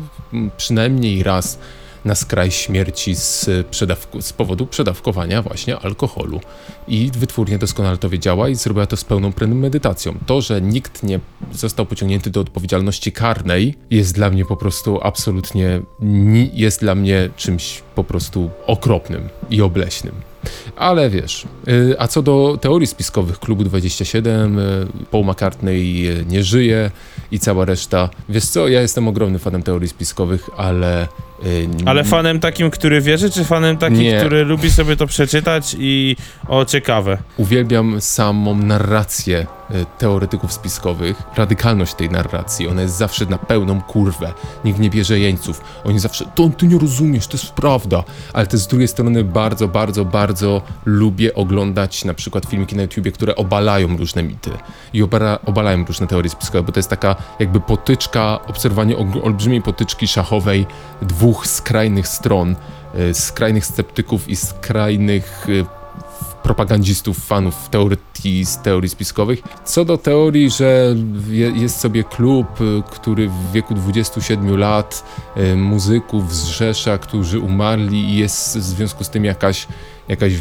przynajmniej 0.57 1.23
raz 1.23 1.59
na 2.05 2.15
skraj 2.15 2.51
śmierci 2.51 3.15
z, 3.15 3.49
przedawku, 3.71 4.21
z 4.21 4.33
powodu 4.33 4.65
przedawkowania 4.67 5.41
właśnie 5.41 5.77
alkoholu. 5.77 6.39
I 6.87 7.11
wytwórnia 7.17 7.57
doskonale 7.57 7.97
to 7.97 8.09
wiedziała 8.09 8.49
i 8.49 8.55
zrobiła 8.55 8.85
to 8.85 8.97
z 8.97 9.03
pełną 9.03 9.31
premedytacją. 9.33 10.17
To, 10.25 10.41
że 10.41 10.61
nikt 10.61 11.03
nie 11.03 11.19
został 11.53 11.85
pociągnięty 11.85 12.29
do 12.29 12.41
odpowiedzialności 12.41 13.11
karnej 13.11 13.75
jest 13.89 14.15
dla 14.15 14.29
mnie 14.29 14.45
po 14.45 14.57
prostu 14.57 14.99
absolutnie, 15.03 15.81
ni- 15.99 16.51
jest 16.53 16.81
dla 16.81 16.95
mnie 16.95 17.29
czymś 17.37 17.81
po 17.95 18.03
prostu 18.03 18.49
okropnym 18.67 19.29
i 19.49 19.61
obleśnym. 19.61 20.13
Ale 20.75 21.09
wiesz, 21.09 21.45
y, 21.67 21.95
a 21.99 22.07
co 22.07 22.21
do 22.21 22.57
teorii 22.61 22.87
spiskowych 22.87 23.39
Klubu 23.39 23.63
27, 23.63 24.59
y, 24.59 24.87
Paul 25.11 25.25
McCartney 25.25 26.07
y, 26.07 26.25
nie 26.25 26.43
żyje 26.43 26.91
i 27.31 27.39
cała 27.39 27.65
reszta. 27.65 28.09
Wiesz 28.29 28.45
co, 28.45 28.67
ja 28.67 28.81
jestem 28.81 29.07
ogromnym 29.07 29.39
fanem 29.39 29.63
teorii 29.63 29.89
spiskowych, 29.89 30.49
ale... 30.57 31.07
y, 31.45 31.69
Ale 31.85 32.03
fanem 32.03 32.39
takim, 32.39 32.69
który 32.71 33.01
wierzy, 33.01 33.29
czy 33.29 33.43
fanem 33.45 33.77
takim, 33.77 33.99
Nie. 33.99 34.17
który 34.19 34.45
lubi 34.45 34.71
sobie 34.71 34.95
to 34.95 35.07
przeczytać 35.07 35.75
i 35.79 36.15
o 36.47 36.65
ciekawe. 36.65 37.17
Uwielbiam 37.37 38.01
samą 38.01 38.55
narrację 38.55 39.47
e, 39.69 39.85
teoretyków 39.97 40.53
spiskowych, 40.53 41.23
radykalność 41.35 41.93
tej 41.93 42.09
narracji. 42.09 42.67
Ona 42.67 42.81
jest 42.81 42.97
zawsze 42.97 43.25
na 43.25 43.37
pełną 43.37 43.81
kurwę. 43.81 44.33
Nikt 44.65 44.79
nie 44.79 44.89
bierze 44.89 45.19
jeńców. 45.19 45.61
Oni 45.83 45.99
zawsze, 45.99 46.25
to 46.35 46.49
ty 46.57 46.67
nie 46.67 46.77
rozumiesz, 46.79 47.27
to 47.27 47.37
jest 47.37 47.51
prawda. 47.51 48.03
Ale 48.33 48.47
też 48.47 48.59
z 48.59 48.67
drugiej 48.67 48.87
strony 48.87 49.23
bardzo, 49.23 49.67
bardzo, 49.67 50.05
bardzo 50.05 50.61
lubię 50.85 51.33
oglądać 51.33 52.05
na 52.05 52.13
przykład 52.13 52.45
filmiki 52.45 52.75
na 52.75 52.81
YouTubie, 52.81 53.11
które 53.11 53.35
obalają 53.35 53.97
różne 53.97 54.23
mity 54.23 54.51
i 54.93 55.03
obara, 55.03 55.39
obalają 55.45 55.85
różne 55.85 56.07
teorie 56.07 56.29
spiskowe, 56.29 56.63
bo 56.63 56.71
to 56.71 56.79
jest 56.79 56.89
taka 56.89 57.15
jakby 57.39 57.59
potyczka, 57.59 58.39
obserwowanie 58.47 58.97
olbrzymiej 59.23 59.61
potyczki 59.61 60.07
szachowej 60.07 60.65
dwóch 61.01 61.30
skrajnych 61.33 62.07
stron, 62.07 62.55
e, 62.95 63.13
skrajnych 63.13 63.65
sceptyków 63.65 64.29
i 64.29 64.35
skrajnych 64.35 65.47
e, 65.49 65.81
propagandzistów, 66.43 67.25
fanów 67.25 67.69
teorii, 67.69 68.45
z 68.45 68.57
teorii 68.57 68.89
spiskowych. 68.89 69.41
Co 69.65 69.85
do 69.85 69.97
teorii, 69.97 70.49
że 70.49 70.95
je, 71.29 71.51
jest 71.51 71.79
sobie 71.79 72.03
klub, 72.03 72.61
y, 72.61 72.83
który 72.91 73.29
w 73.29 73.51
wieku 73.51 73.73
27 73.73 74.57
lat 74.57 75.03
muzyków 75.55 76.35
zrzesza, 76.35 76.97
którzy 76.97 77.39
umarli 77.39 77.99
i 77.99 78.17
jest 78.17 78.57
w 78.57 78.61
związku 78.61 79.03
z 79.03 79.09
tym 79.09 79.25
jakaś, 79.25 79.67
jakaś 80.07 80.33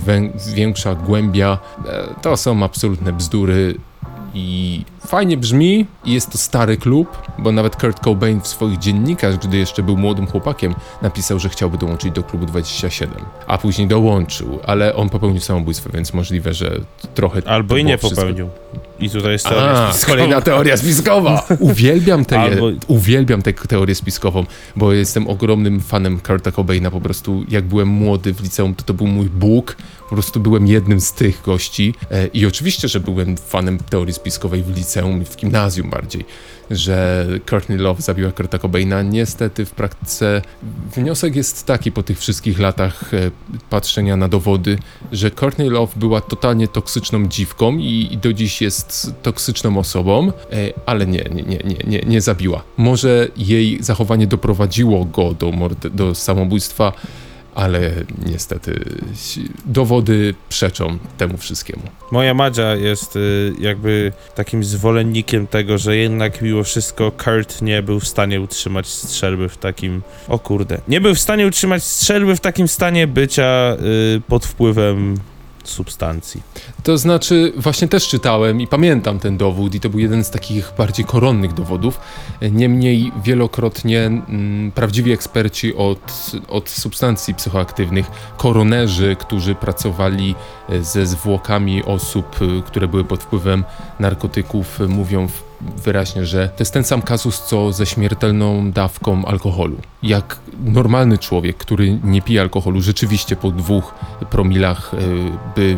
większa 0.55 0.95
głębia, 0.95 1.59
e, 1.87 2.15
to 2.23 2.37
są 2.37 2.65
absolutne 2.65 3.13
bzdury. 3.13 3.75
I 4.35 4.85
fajnie 5.07 5.37
brzmi 5.37 5.87
i 6.05 6.13
jest 6.13 6.31
to 6.33 6.39
stary 6.39 6.77
klub, 6.77 7.23
bo 7.39 7.53
nawet 7.53 7.77
Kurt 7.77 8.01
Cobain 8.01 8.41
w 8.41 8.47
swoich 8.49 8.79
dziennikach, 8.79 9.39
gdy 9.39 9.57
jeszcze 9.57 9.83
był 9.83 9.97
młodym 9.97 10.27
chłopakiem, 10.27 10.75
napisał, 11.03 11.39
że 11.39 11.49
chciałby 11.49 11.79
dołączyć 11.79 12.13
do 12.13 12.23
klubu 12.23 12.47
27, 12.47 13.15
a 13.47 13.59
później 13.59 13.89
dołączył, 13.89 14.59
ale 14.67 14.95
on 14.97 15.09
popełnił 15.09 15.41
samobójstwo, 15.41 15.91
więc 15.95 16.13
możliwe, 16.15 16.55
że 16.55 16.81
trochę. 17.15 17.43
Albo 17.47 17.77
i 17.77 17.85
nie 17.85 17.99
wszystko. 17.99 18.21
popełnił. 18.21 18.49
I 19.01 19.11
tutaj 19.11 19.33
jest 19.33 19.45
teoria 19.45 19.71
A, 19.71 19.93
spiskowa. 19.93 20.13
kolejna 20.17 20.41
teoria 20.41 20.77
spiskowa. 20.77 21.47
Uwielbiam 21.59 22.25
tę 22.25 22.37
Albo- 22.39 22.73
uwielbiam 22.89 23.43
tę 23.43 23.53
teorię 23.53 23.95
spiskową, 23.95 24.45
bo 24.77 24.93
jestem 24.93 25.29
ogromnym 25.29 25.81
fanem 25.81 26.21
Kurta 26.21 26.53
Cobaina. 26.53 26.91
Po 26.91 27.01
prostu 27.01 27.45
jak 27.49 27.65
byłem 27.65 27.89
młody 27.89 28.35
w 28.35 28.43
liceum, 28.43 28.75
to 28.75 28.85
to 28.85 28.95
był 28.95 29.07
mój 29.07 29.27
Bóg. 29.27 29.77
Po 30.09 30.15
prostu 30.15 30.41
byłem 30.41 30.67
jednym 30.67 31.01
z 31.01 31.13
tych 31.13 31.43
gości. 31.43 31.95
E, 32.11 32.27
I 32.27 32.47
oczywiście, 32.47 32.89
że 32.89 33.01
byłem 33.01 33.37
fanem 33.37 33.79
teorii 33.79 34.15
spiskowej 34.15 34.63
w 34.63 34.77
liceum 34.77 34.90
i 34.97 35.25
w 35.25 35.37
gimnazjum 35.37 35.91
bardziej, 35.91 36.25
że 36.71 37.27
Courtney 37.51 37.79
Love 37.79 38.03
zabiła 38.03 38.33
Kurta 38.33 38.59
Cobaina. 38.59 39.03
Niestety 39.03 39.65
w 39.65 39.71
praktyce 39.71 40.43
wniosek 40.97 41.37
jest 41.37 41.67
taki 41.67 41.93
po 41.93 42.03
tych 42.03 42.19
wszystkich 42.19 42.59
latach 42.59 43.15
e, 43.15 43.31
patrzenia 43.71 44.17
na 44.17 44.29
dowody, 44.29 44.79
że 45.13 45.31
Courtney 45.31 45.71
Love 45.71 45.93
była 45.97 46.21
totalnie 46.21 46.69
toksyczną 46.69 47.29
dziwką 47.29 47.79
i, 47.79 48.09
i 48.11 48.19
do 48.19 48.33
dziś 48.33 48.63
jest 48.63 49.15
toksyczną 49.23 49.79
osobą, 49.79 50.29
e, 50.29 50.33
ale 50.87 51.07
nie, 51.07 51.25
nie, 51.35 51.43
nie, 51.43 51.59
nie, 51.87 52.01
nie, 52.07 52.21
zabiła. 52.21 52.63
Może 52.77 53.29
jej 53.37 53.83
zachowanie 53.83 54.27
doprowadziło 54.27 55.05
go 55.05 55.35
do, 55.35 55.53
do 55.91 56.15
samobójstwa, 56.15 56.93
ale 57.55 57.91
niestety 58.27 58.85
dowody 59.67 60.35
przeczą 60.49 60.99
temu 61.19 61.37
wszystkiemu. 61.37 61.83
Moja 62.13 62.35
Madzia 62.35 62.75
jest 62.75 63.17
y, 63.17 63.53
jakby 63.61 64.13
takim 64.35 64.65
zwolennikiem 64.65 65.47
tego, 65.47 65.79
że 65.79 65.97
jednak 65.97 66.43
mimo 66.43 66.65
wszystko 66.65 67.13
Kurt 67.13 67.63
nie 67.63 67.83
był 67.83 68.01
w 68.01 68.09
stanie 68.09 68.41
utrzymać 68.41 68.87
strzelby 68.87 69.49
w 69.49 69.59
takim... 69.59 70.03
O 70.29 70.39
kurde. 70.39 70.81
Nie 70.89 71.01
był 71.01 71.15
w 71.15 71.21
stanie 71.21 71.47
utrzymać 71.47 71.85
strzelby 71.85 72.37
w 72.37 72.41
takim 72.41 72.69
stanie 72.69 73.07
bycia 73.07 73.77
y, 74.17 74.21
pod 74.29 74.47
wpływem 74.47 75.17
substancji. 75.71 76.43
To 76.83 76.99
znaczy, 76.99 77.53
właśnie 77.57 77.89
też 77.89 78.09
czytałem 78.09 78.61
i 78.61 78.67
pamiętam 78.67 79.19
ten 79.19 79.37
dowód, 79.37 79.75
i 79.75 79.81
to 79.81 79.91
był 79.91 80.01
jeden 80.01 80.25
z 80.25 80.31
takich 80.31 80.73
bardziej 80.79 81.05
koronnych 81.05 81.53
dowodów. 81.55 82.01
Niemniej 82.51 83.13
wielokrotnie 83.25 84.07
mm, 84.07 84.73
prawdziwi 84.73 85.13
eksperci 85.13 85.75
od, 85.75 86.33
od 86.49 86.69
substancji 86.69 87.35
psychoaktywnych, 87.35 88.07
koronerzy, 88.37 89.17
którzy 89.21 89.55
pracowali 89.55 90.35
e, 90.69 90.83
ze 90.85 91.07
zwłokami 91.07 91.85
osób, 91.85 92.27
e, 92.43 92.63
które 92.63 92.89
były 92.89 93.05
pod 93.05 93.23
wpływem 93.23 93.65
narkotyków, 93.99 94.79
mówią 94.89 95.29
w 95.29 95.50
wyraźnie, 95.85 96.27
że 96.27 96.49
to 96.49 96.55
jest 96.59 96.73
ten 96.73 96.85
sam 96.85 97.03
kazus, 97.03 97.43
co 97.43 97.73
ze 97.73 97.87
śmiertelną 97.87 98.73
dawką 98.73 99.25
alkoholu. 99.25 99.77
Jak 100.03 100.39
normalny 100.65 101.19
człowiek, 101.19 101.57
który 101.57 101.99
nie 102.05 102.23
pije 102.23 102.41
alkoholu, 102.41 102.81
rzeczywiście 102.81 103.37
po 103.37 103.51
dwóch 103.51 103.95
promilach 104.31 104.95
y, 104.95 104.97
by... 105.57 105.77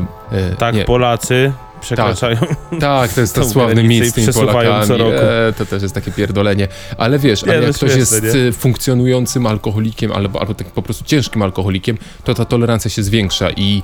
y, 0.52 0.56
Tak, 0.58 0.74
nie, 0.74 0.84
Polacy 0.84 1.52
przekraczają. 1.80 2.36
tak, 2.80 3.12
to 3.12 3.20
jest 3.20 3.34
tą 3.34 3.44
sławny 3.48 3.82
mit 3.82 4.14
z 4.16 4.34
Polakami. 4.34 4.86
co 4.86 4.96
roku. 4.96 5.16
E, 5.20 5.52
to 5.58 5.66
też 5.66 5.82
jest 5.82 5.94
takie 5.94 6.12
pierdolenie. 6.12 6.68
Ale 6.98 7.18
wiesz, 7.18 7.44
Nie, 7.44 7.52
ale 7.52 7.62
jak 7.62 7.74
ktoś 7.76 7.96
jest 7.96 8.22
nie? 8.22 8.28
y, 8.34 8.52
funkcjonującym 8.52 9.46
alkoholikiem 9.46 10.12
albo, 10.12 10.40
albo 10.40 10.54
tak 10.54 10.66
po 10.66 10.82
prostu 10.82 11.04
ciężkim 11.04 11.42
alkoholikiem, 11.42 11.98
to 12.24 12.34
ta 12.34 12.44
tolerancja 12.44 12.90
się 12.90 13.02
zwiększa 13.02 13.50
i 13.50 13.82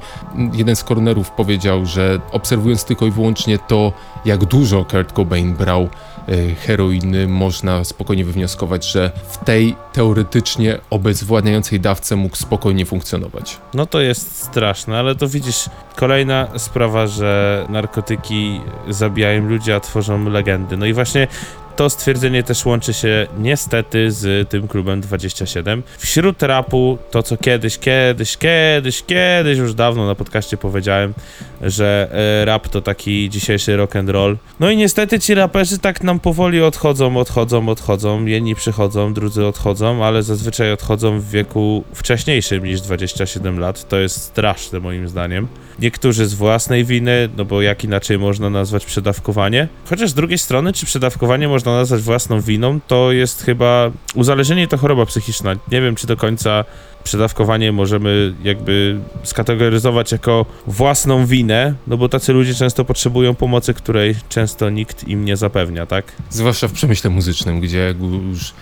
jeden 0.52 0.76
z 0.76 0.84
koronerów 0.84 1.30
powiedział, 1.30 1.86
że 1.86 2.20
obserwując 2.32 2.84
tylko 2.84 3.06
i 3.06 3.10
wyłącznie 3.10 3.58
to, 3.58 3.92
jak 4.24 4.44
dużo 4.44 4.84
Kurt 4.84 5.12
Cobain 5.12 5.54
brał 5.54 5.88
y, 6.28 6.54
heroiny, 6.54 7.28
można 7.28 7.84
spokojnie 7.84 8.24
wywnioskować, 8.24 8.92
że 8.92 9.10
w 9.28 9.44
tej 9.44 9.76
teoretycznie 9.92 10.78
obezwładniającej 10.90 11.80
dawce 11.80 12.16
mógł 12.16 12.36
spokojnie 12.36 12.86
funkcjonować. 12.86 13.58
No 13.74 13.86
to 13.86 14.00
jest 14.00 14.42
straszne, 14.42 14.98
ale 14.98 15.14
to 15.14 15.28
widzisz, 15.28 15.70
kolejna 15.96 16.48
sprawa, 16.58 17.06
że 17.06 17.66
narkotyki 17.68 18.60
zabijają 18.88 19.48
ludzi, 19.48 19.72
a 19.72 19.80
tworzą 19.80 20.24
legendy. 20.24 20.76
No 20.76 20.86
i 20.86 20.92
właśnie 20.92 21.28
to 21.78 21.90
stwierdzenie 21.90 22.42
też 22.42 22.66
łączy 22.66 22.92
się 22.92 23.26
niestety 23.38 24.12
z 24.12 24.48
tym 24.48 24.68
klubem 24.68 25.00
27. 25.00 25.82
Wśród 25.98 26.42
rapu 26.42 26.98
to, 27.10 27.22
co 27.22 27.36
kiedyś, 27.36 27.78
kiedyś, 27.78 28.36
kiedyś, 28.36 29.02
kiedyś, 29.02 29.58
już 29.58 29.74
dawno 29.74 30.06
na 30.06 30.14
podcaście 30.14 30.56
powiedziałem, 30.56 31.14
że 31.62 32.08
e, 32.12 32.44
rap 32.44 32.68
to 32.68 32.80
taki 32.80 33.30
dzisiejszy 33.30 33.76
rock 33.76 33.96
and 33.96 34.10
roll. 34.10 34.36
No 34.60 34.70
i 34.70 34.76
niestety 34.76 35.20
ci 35.20 35.34
raperzy 35.34 35.78
tak 35.78 36.02
nam 36.02 36.20
powoli 36.20 36.62
odchodzą, 36.62 37.16
odchodzą, 37.16 37.68
odchodzą. 37.68 38.24
Jedni 38.24 38.54
przychodzą, 38.54 39.14
drudzy 39.14 39.46
odchodzą, 39.46 40.04
ale 40.04 40.22
zazwyczaj 40.22 40.72
odchodzą 40.72 41.20
w 41.20 41.30
wieku 41.30 41.84
wcześniejszym 41.94 42.64
niż 42.64 42.80
27 42.80 43.58
lat. 43.58 43.88
To 43.88 43.98
jest 43.98 44.22
straszne 44.22 44.80
moim 44.80 45.08
zdaniem. 45.08 45.48
Niektórzy 45.78 46.26
z 46.26 46.34
własnej 46.34 46.84
winy, 46.84 47.28
no 47.36 47.44
bo 47.44 47.62
jak 47.62 47.84
inaczej 47.84 48.18
można 48.18 48.50
nazwać 48.50 48.84
przedawkowanie? 48.86 49.68
Chociaż 49.90 50.10
z 50.10 50.14
drugiej 50.14 50.38
strony, 50.38 50.72
czy 50.72 50.86
przedawkowanie 50.86 51.48
można 51.48 51.72
nazwać 51.72 52.00
własną 52.00 52.40
winą, 52.40 52.80
to 52.86 53.12
jest 53.12 53.42
chyba 53.42 53.90
uzależnienie 54.14 54.68
to 54.68 54.76
choroba 54.76 55.06
psychiczna. 55.06 55.54
Nie 55.72 55.80
wiem, 55.80 55.94
czy 55.94 56.06
do 56.06 56.16
końca 56.16 56.64
przedawkowanie 57.04 57.72
możemy 57.72 58.34
jakby 58.44 59.00
skategoryzować 59.22 60.12
jako 60.12 60.46
własną 60.66 61.26
winę, 61.26 61.74
no 61.86 61.96
bo 61.96 62.08
tacy 62.08 62.32
ludzie 62.32 62.54
często 62.54 62.84
potrzebują 62.84 63.34
pomocy, 63.34 63.74
której 63.74 64.14
często 64.28 64.70
nikt 64.70 65.08
im 65.08 65.24
nie 65.24 65.36
zapewnia, 65.36 65.86
tak? 65.86 66.12
Zwłaszcza 66.30 66.68
w 66.68 66.72
przemyśle 66.72 67.10
muzycznym, 67.10 67.60
gdzie 67.60 67.94
już 68.30 68.54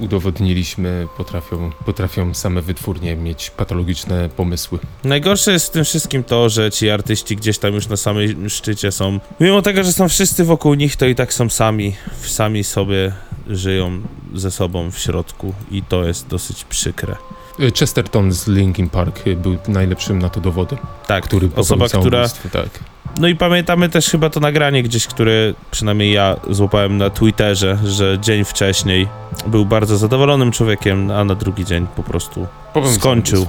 udowodniliśmy, 0.00 1.08
potrafią, 1.16 1.70
potrafią 1.86 2.34
same 2.34 2.62
wytwórnie 2.62 3.16
mieć 3.16 3.50
patologiczne 3.50 4.28
pomysły. 4.28 4.78
Najgorsze 5.04 5.52
jest 5.52 5.66
w 5.66 5.70
tym 5.70 5.84
wszystkim 5.84 6.24
to, 6.24 6.48
że 6.48 6.70
ci 6.70 6.90
artyści 6.90 7.36
gdzieś 7.36 7.58
tam 7.58 7.74
już 7.74 7.88
na 7.88 7.96
samym 7.96 8.48
szczycie 8.50 8.92
są. 8.92 9.20
Mimo 9.40 9.62
tego, 9.62 9.84
że 9.84 9.92
są 9.92 10.08
wszyscy 10.08 10.44
wokół 10.44 10.74
nich, 10.74 10.96
to 10.96 11.06
i 11.06 11.14
tak 11.14 11.32
są 11.34 11.48
sami. 11.48 11.96
Sami 12.22 12.64
sobie 12.64 13.12
żyją 13.46 14.00
ze 14.34 14.50
sobą 14.50 14.90
w 14.90 14.98
środku 14.98 15.54
i 15.70 15.82
to 15.82 16.04
jest 16.04 16.28
dosyć 16.28 16.64
przykre. 16.64 17.16
Chesterton 17.78 18.32
z 18.32 18.46
Linkin 18.48 18.88
Park 18.88 19.20
był 19.36 19.56
najlepszym 19.68 20.18
na 20.18 20.28
to 20.28 20.40
dowodem, 20.40 20.78
Tak, 21.06 21.24
który 21.24 21.48
osoba, 21.56 21.88
która 21.88 22.28
Tak. 22.52 22.91
No 23.18 23.28
i 23.28 23.36
pamiętamy 23.36 23.88
też 23.88 24.08
chyba 24.08 24.30
to 24.30 24.40
nagranie 24.40 24.82
gdzieś, 24.82 25.06
które 25.06 25.54
przynajmniej 25.70 26.12
ja 26.12 26.36
złapałem 26.50 26.98
na 26.98 27.10
Twitterze, 27.10 27.78
że 27.84 28.18
dzień 28.20 28.44
wcześniej 28.44 29.08
był 29.46 29.66
bardzo 29.66 29.96
zadowolonym 29.96 30.52
człowiekiem, 30.52 31.10
a 31.10 31.24
na 31.24 31.34
drugi 31.34 31.64
dzień 31.64 31.86
po 31.96 32.02
prostu 32.02 32.46
Popełnił 32.74 33.00
skończył. 33.00 33.46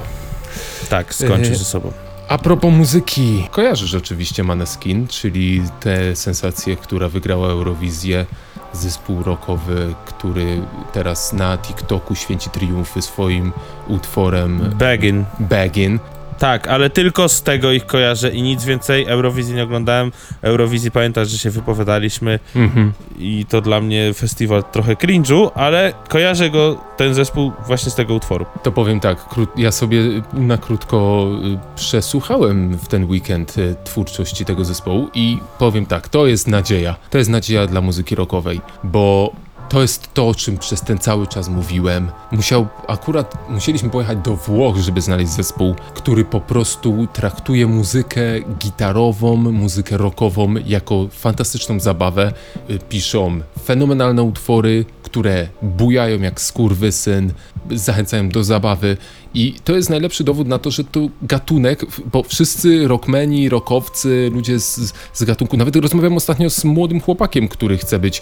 Tak, 0.90 1.14
skończył 1.14 1.54
E, 1.54 1.56
ze 1.56 1.66
sobą. 1.66 1.92
A 2.28 2.38
propos 2.38 2.74
muzyki, 2.74 3.48
kojarzysz 3.52 3.96
oczywiście 3.96 4.44
Maneskin, 4.44 5.08
czyli 5.08 5.64
tę 5.80 6.16
sensację, 6.16 6.76
która 6.76 7.10
wygrała 7.10 7.48
Eurowizję, 7.48 8.26
zespół 8.74 9.24
rockowy, 9.24 9.96
który 10.06 10.62
teraz 10.94 11.34
na 11.34 11.58
TikToku 11.58 12.16
święci 12.16 12.50
triumfy 12.50 13.02
swoim 13.02 13.52
utworem 13.88 14.60
Begin. 14.76 15.26
Baggin. 15.40 16.00
Tak, 16.44 16.68
ale 16.68 16.90
tylko 16.90 17.30
z 17.30 17.42
tego 17.44 17.72
ich 17.72 17.86
kojarzę 17.86 18.30
i 18.30 18.42
nic 18.42 18.66
więcej. 18.66 19.06
Eurowizji 19.08 19.56
nie 19.56 19.64
oglądałem. 19.64 20.12
Eurowizji 20.42 20.92
pamiętasz, 20.92 21.30
że 21.30 21.38
się 21.38 21.50
wypowiadaliśmy 21.50 22.40
Mhm. 22.56 22.94
i 23.20 23.46
to 23.50 23.62
dla 23.62 23.82
mnie 23.82 24.14
festiwal 24.14 24.64
trochę 24.72 24.94
cringe'u, 24.96 25.50
ale 25.56 25.94
kojarzę 26.10 26.50
go, 26.50 26.78
ten 26.98 27.14
zespół 27.14 27.52
właśnie 27.68 27.92
z 27.92 27.96
tego 27.96 28.14
utworu. 28.14 28.46
To 28.64 28.72
powiem 28.72 29.00
tak, 29.00 29.30
kró- 29.30 29.48
ja 29.58 29.72
sobie 29.72 30.00
na 30.34 30.58
krótko 30.58 31.28
y, 31.44 31.76
przesłuchałem 31.76 32.78
w 32.78 32.88
ten 32.88 33.10
weekend 33.10 33.58
y, 33.58 33.76
twórczości 33.84 34.46
tego 34.46 34.66
zespołu 34.66 35.10
i 35.14 35.38
powiem 35.60 35.86
tak, 35.86 36.10
to 36.10 36.28
jest 36.28 36.48
nadzieja. 36.48 36.96
To 37.10 37.18
jest 37.18 37.30
nadzieja 37.30 37.68
dla 37.68 37.82
muzyki 37.82 38.16
rockowej, 38.16 38.62
bo 38.84 39.34
to 39.74 39.82
jest 39.82 40.14
to, 40.14 40.28
o 40.28 40.36
czym 40.36 40.58
przez 40.58 40.82
ten 40.82 40.98
cały 40.98 41.28
czas 41.28 41.50
mówiłem. 41.50 42.12
Musiał, 42.32 42.68
akurat 42.88 43.50
musieliśmy 43.50 43.90
pojechać 43.90 44.18
do 44.18 44.36
Włoch, 44.36 44.78
żeby 44.78 45.02
znaleźć 45.02 45.32
zespół, 45.32 45.76
który 45.94 46.26
po 46.26 46.42
prostu 46.42 47.08
traktuje 47.14 47.68
muzykę 47.68 48.22
gitarową, 48.60 49.36
muzykę 49.36 49.98
rockową 49.98 50.54
jako 50.66 51.08
fantastyczną 51.12 51.80
zabawę. 51.80 52.34
Y, 52.70 52.80
Piszą 52.90 53.40
fenomenalne 53.64 54.24
utwory, 54.24 54.86
które 55.04 55.48
bujają 55.62 56.22
jak 56.22 56.42
skurwysyn, 56.42 57.34
zachęcają 57.72 58.30
do 58.30 58.44
zabawy. 58.44 58.98
I 59.34 59.54
to 59.64 59.76
jest 59.76 59.90
najlepszy 59.90 60.24
dowód 60.24 60.48
na 60.48 60.60
to, 60.60 60.72
że 60.72 60.84
to 60.84 61.00
gatunek, 61.22 61.86
bo 62.12 62.24
wszyscy 62.24 62.88
rockmeni, 62.88 63.50
rockowcy, 63.50 64.32
ludzie 64.34 64.60
z, 64.60 64.94
z 65.14 65.24
gatunku, 65.24 65.58
nawet 65.58 65.76
rozmawiałem 65.76 66.18
ostatnio 66.18 66.50
z 66.50 66.64
młodym 66.64 67.02
chłopakiem, 67.02 67.48
który 67.48 67.78
chce 67.78 68.00
być, 68.00 68.22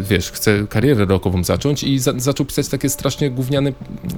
wiesz, 0.00 0.30
chce 0.30 0.66
karierę 0.68 1.04
rockową 1.04 1.44
zacząć 1.44 1.84
i 1.84 1.98
za, 1.98 2.12
zaczął 2.16 2.46
pisać 2.46 2.68
takie 2.68 2.88
strasznie 2.88 3.30
gówniane, 3.30 3.72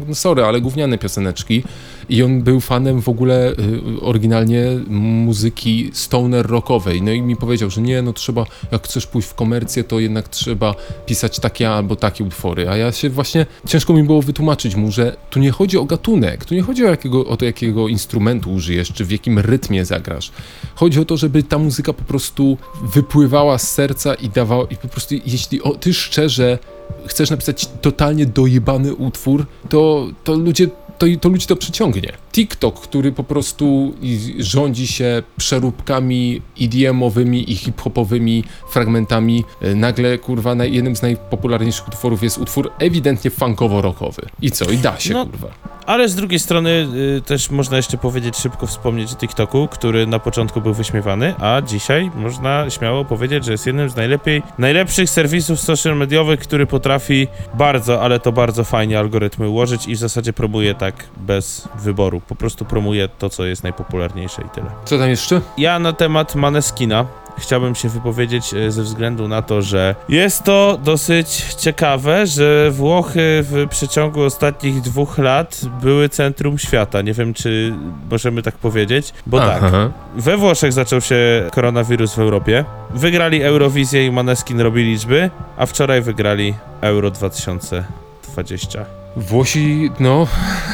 no 0.08 0.14
sorry, 0.14 0.44
ale 0.44 0.60
gówniane 0.60 0.98
pioseneczki. 0.98 1.62
I 2.08 2.22
on 2.22 2.42
był 2.42 2.60
fanem 2.60 3.02
w 3.02 3.08
ogóle 3.08 3.52
y, 3.52 4.00
oryginalnie 4.00 4.64
muzyki 4.88 5.90
stoner 5.92 6.46
rockowej, 6.46 7.02
no 7.02 7.10
i 7.10 7.22
mi 7.22 7.36
powiedział, 7.36 7.70
że 7.70 7.80
nie, 7.80 8.02
no 8.02 8.12
trzeba, 8.12 8.46
jak 8.72 8.84
chcesz 8.84 9.06
pójść 9.06 9.28
w 9.28 9.34
komercję, 9.34 9.84
to 9.84 10.00
jednak 10.00 10.28
trzeba 10.28 10.74
pisać 11.06 11.40
takie 11.40 11.70
albo 11.70 11.96
takie 11.96 12.24
utwory, 12.24 12.68
a 12.68 12.76
ja 12.76 12.92
się 12.92 13.10
właśnie, 13.10 13.46
ciężko 13.66 13.92
mi 13.92 14.02
było 14.02 14.22
wytłumaczyć 14.22 14.59
mu, 14.76 14.92
że 14.92 15.16
tu 15.30 15.40
nie 15.40 15.50
chodzi 15.50 15.78
o 15.78 15.84
gatunek, 15.84 16.44
tu 16.44 16.54
nie 16.54 16.62
chodzi 16.62 16.84
o, 16.84 16.88
jakiego, 16.88 17.26
o 17.26 17.36
to, 17.36 17.44
jakiego 17.44 17.88
instrumentu 17.88 18.52
użyjesz, 18.52 18.92
czy 18.92 19.04
w 19.04 19.10
jakim 19.10 19.38
rytmie 19.38 19.84
zagrasz. 19.84 20.32
Chodzi 20.74 21.00
o 21.00 21.04
to, 21.04 21.16
żeby 21.16 21.42
ta 21.42 21.58
muzyka 21.58 21.92
po 21.92 22.04
prostu 22.04 22.58
wypływała 22.82 23.58
z 23.58 23.70
serca 23.70 24.14
i 24.14 24.28
dawała, 24.28 24.64
i 24.70 24.76
po 24.76 24.88
prostu 24.88 25.14
jeśli 25.26 25.62
o, 25.62 25.74
ty 25.74 25.94
szczerze 25.94 26.58
chcesz 27.06 27.30
napisać 27.30 27.68
totalnie 27.80 28.26
dojebany 28.26 28.94
utwór, 28.94 29.46
to, 29.68 30.08
to 30.24 30.34
ludzie 30.34 30.68
to, 31.00 31.06
to 31.20 31.28
ludzi 31.28 31.46
to 31.46 31.56
przyciągnie. 31.56 32.12
TikTok, 32.32 32.80
który 32.80 33.12
po 33.12 33.24
prostu 33.24 33.94
rządzi 34.38 34.86
się 34.86 35.22
przeróbkami 35.36 36.42
EDM-owymi 36.60 37.50
i 37.52 37.56
hip-hopowymi 37.56 38.44
fragmentami, 38.70 39.44
e, 39.62 39.74
nagle 39.74 40.18
kurwa 40.18 40.64
jednym 40.64 40.96
z 40.96 41.02
najpopularniejszych 41.02 41.88
utworów 41.88 42.22
jest 42.22 42.38
utwór 42.38 42.72
ewidentnie 42.78 43.30
funkowo-rockowy. 43.30 44.26
I 44.42 44.50
co? 44.50 44.64
I 44.70 44.78
da 44.78 45.00
się 45.00 45.14
No, 45.14 45.26
kurwa. 45.26 45.48
Ale 45.90 46.08
z 46.08 46.14
drugiej 46.14 46.40
strony 46.40 46.88
y, 47.18 47.22
też 47.22 47.50
można 47.50 47.76
jeszcze 47.76 47.98
powiedzieć, 47.98 48.36
szybko 48.36 48.66
wspomnieć 48.66 49.12
o 49.12 49.16
TikToku, 49.16 49.68
który 49.68 50.06
na 50.06 50.18
początku 50.18 50.60
był 50.60 50.74
wyśmiewany, 50.74 51.34
a 51.38 51.62
dzisiaj 51.62 52.10
można 52.14 52.70
śmiało 52.70 53.04
powiedzieć, 53.04 53.44
że 53.44 53.52
jest 53.52 53.66
jednym 53.66 53.90
z 53.90 53.96
najlepiej, 53.96 54.42
najlepszych 54.58 55.10
serwisów 55.10 55.60
social 55.60 55.96
mediowych, 55.96 56.40
który 56.40 56.66
potrafi 56.66 57.28
bardzo, 57.54 58.02
ale 58.02 58.20
to 58.20 58.32
bardzo 58.32 58.64
fajnie 58.64 58.98
algorytmy 58.98 59.48
ułożyć 59.48 59.88
i 59.88 59.94
w 59.94 59.98
zasadzie 59.98 60.32
promuje 60.32 60.74
tak 60.74 60.94
bez 61.16 61.68
wyboru. 61.82 62.20
Po 62.20 62.34
prostu 62.34 62.64
promuje 62.64 63.08
to, 63.08 63.30
co 63.30 63.44
jest 63.44 63.62
najpopularniejsze 63.62 64.42
i 64.42 64.48
tyle. 64.48 64.70
Co 64.84 64.98
tam 64.98 65.08
jeszcze? 65.08 65.40
Ja 65.58 65.78
na 65.78 65.92
temat 65.92 66.34
Maneskina 66.34 67.06
chciałbym 67.40 67.74
się 67.74 67.88
wypowiedzieć 67.88 68.54
e, 68.54 68.70
ze 68.70 68.82
względu 68.82 69.28
na 69.28 69.42
to, 69.42 69.62
że 69.62 69.94
jest 70.08 70.44
to 70.44 70.78
dosyć 70.84 71.54
ciekawe, 71.58 72.26
że 72.26 72.70
Włochy 72.70 73.20
w 73.42 73.66
przeciągu 73.70 74.22
ostatnich 74.22 74.80
dwóch 74.80 75.18
lat 75.18 75.60
były 75.82 76.08
centrum 76.08 76.58
świata. 76.58 77.02
Nie 77.02 77.12
wiem, 77.12 77.34
czy 77.34 77.74
możemy 78.10 78.42
tak 78.42 78.54
powiedzieć, 78.54 79.12
bo 79.26 79.38
tak. 79.38 79.62
Aha. 79.62 79.90
We 80.16 80.36
Włoszech 80.36 80.72
zaczął 80.72 81.00
się 81.00 81.48
koronawirus 81.52 82.14
w 82.14 82.18
Europie. 82.18 82.64
Wygrali 82.94 83.42
Eurowizję 83.42 84.06
i 84.06 84.10
Maneskin 84.10 84.60
robi 84.60 84.84
liczby, 84.84 85.30
a 85.56 85.66
wczoraj 85.66 86.02
wygrali 86.02 86.54
Euro 86.80 87.10
2020. 87.10 88.99
Włosi, 89.16 89.90
no. 90.00 90.26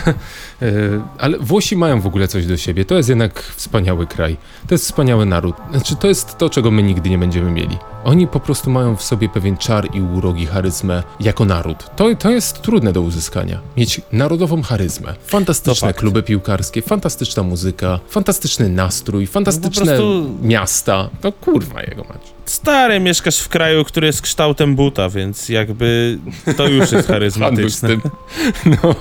e, 0.63 0.67
ale 1.19 1.39
Włosi 1.39 1.77
mają 1.77 2.01
w 2.01 2.07
ogóle 2.07 2.29
coś 2.29 2.47
do 2.47 2.57
siebie. 2.57 2.85
To 2.85 2.95
jest 2.95 3.09
jednak 3.09 3.43
wspaniały 3.43 4.07
kraj. 4.07 4.37
To 4.69 4.75
jest 4.75 4.85
wspaniały 4.85 5.27
naród. 5.27 5.57
Znaczy, 5.71 5.97
to 5.97 6.09
jest 6.09 6.39
to, 6.39 6.51
czego 6.51 6.71
my 6.71 6.83
nigdy 6.83 7.11
nie 7.11 7.19
będziemy 7.19 7.51
mieli. 7.51 7.79
Oni 8.07 8.27
po 8.27 8.41
prostu 8.41 8.71
mają 8.71 8.97
w 8.97 9.03
sobie 9.03 9.29
pewien 9.29 9.57
czar 9.57 9.89
i 9.95 10.01
urogi, 10.01 10.47
charyzmę 10.47 11.03
jako 11.21 11.45
naród. 11.45 11.97
To, 11.97 12.15
to 12.15 12.31
jest 12.31 12.63
trudne 12.63 12.93
do 12.93 13.01
uzyskania. 13.01 13.61
Mieć 13.77 14.01
narodową 14.13 14.63
charyzmę. 14.63 15.15
Fantastyczne 15.27 15.95
kluby 15.95 16.23
piłkarskie, 16.23 16.83
fantastyczna 16.83 17.43
muzyka, 17.43 18.01
fantastyczny 18.09 18.69
nastrój, 18.69 19.27
fantastyczne 19.27 19.85
prostu- 19.85 20.31
miasta. 20.43 21.11
No 21.25 21.33
kurwa 21.33 21.83
jego 21.83 22.05
mać. 22.05 22.21
Stary, 22.45 23.01
mieszkasz 23.01 23.39
w 23.39 23.49
kraju, 23.49 23.85
który 23.85 24.07
jest 24.07 24.23
kształtem 24.23 24.77
buta, 24.77 25.09
więc 25.09 25.49
jakby 25.49 26.19
to 26.57 26.69
już 26.69 26.93
jest 26.93 27.09
charyzmatyczne. 27.13 27.89
No. 28.83 28.95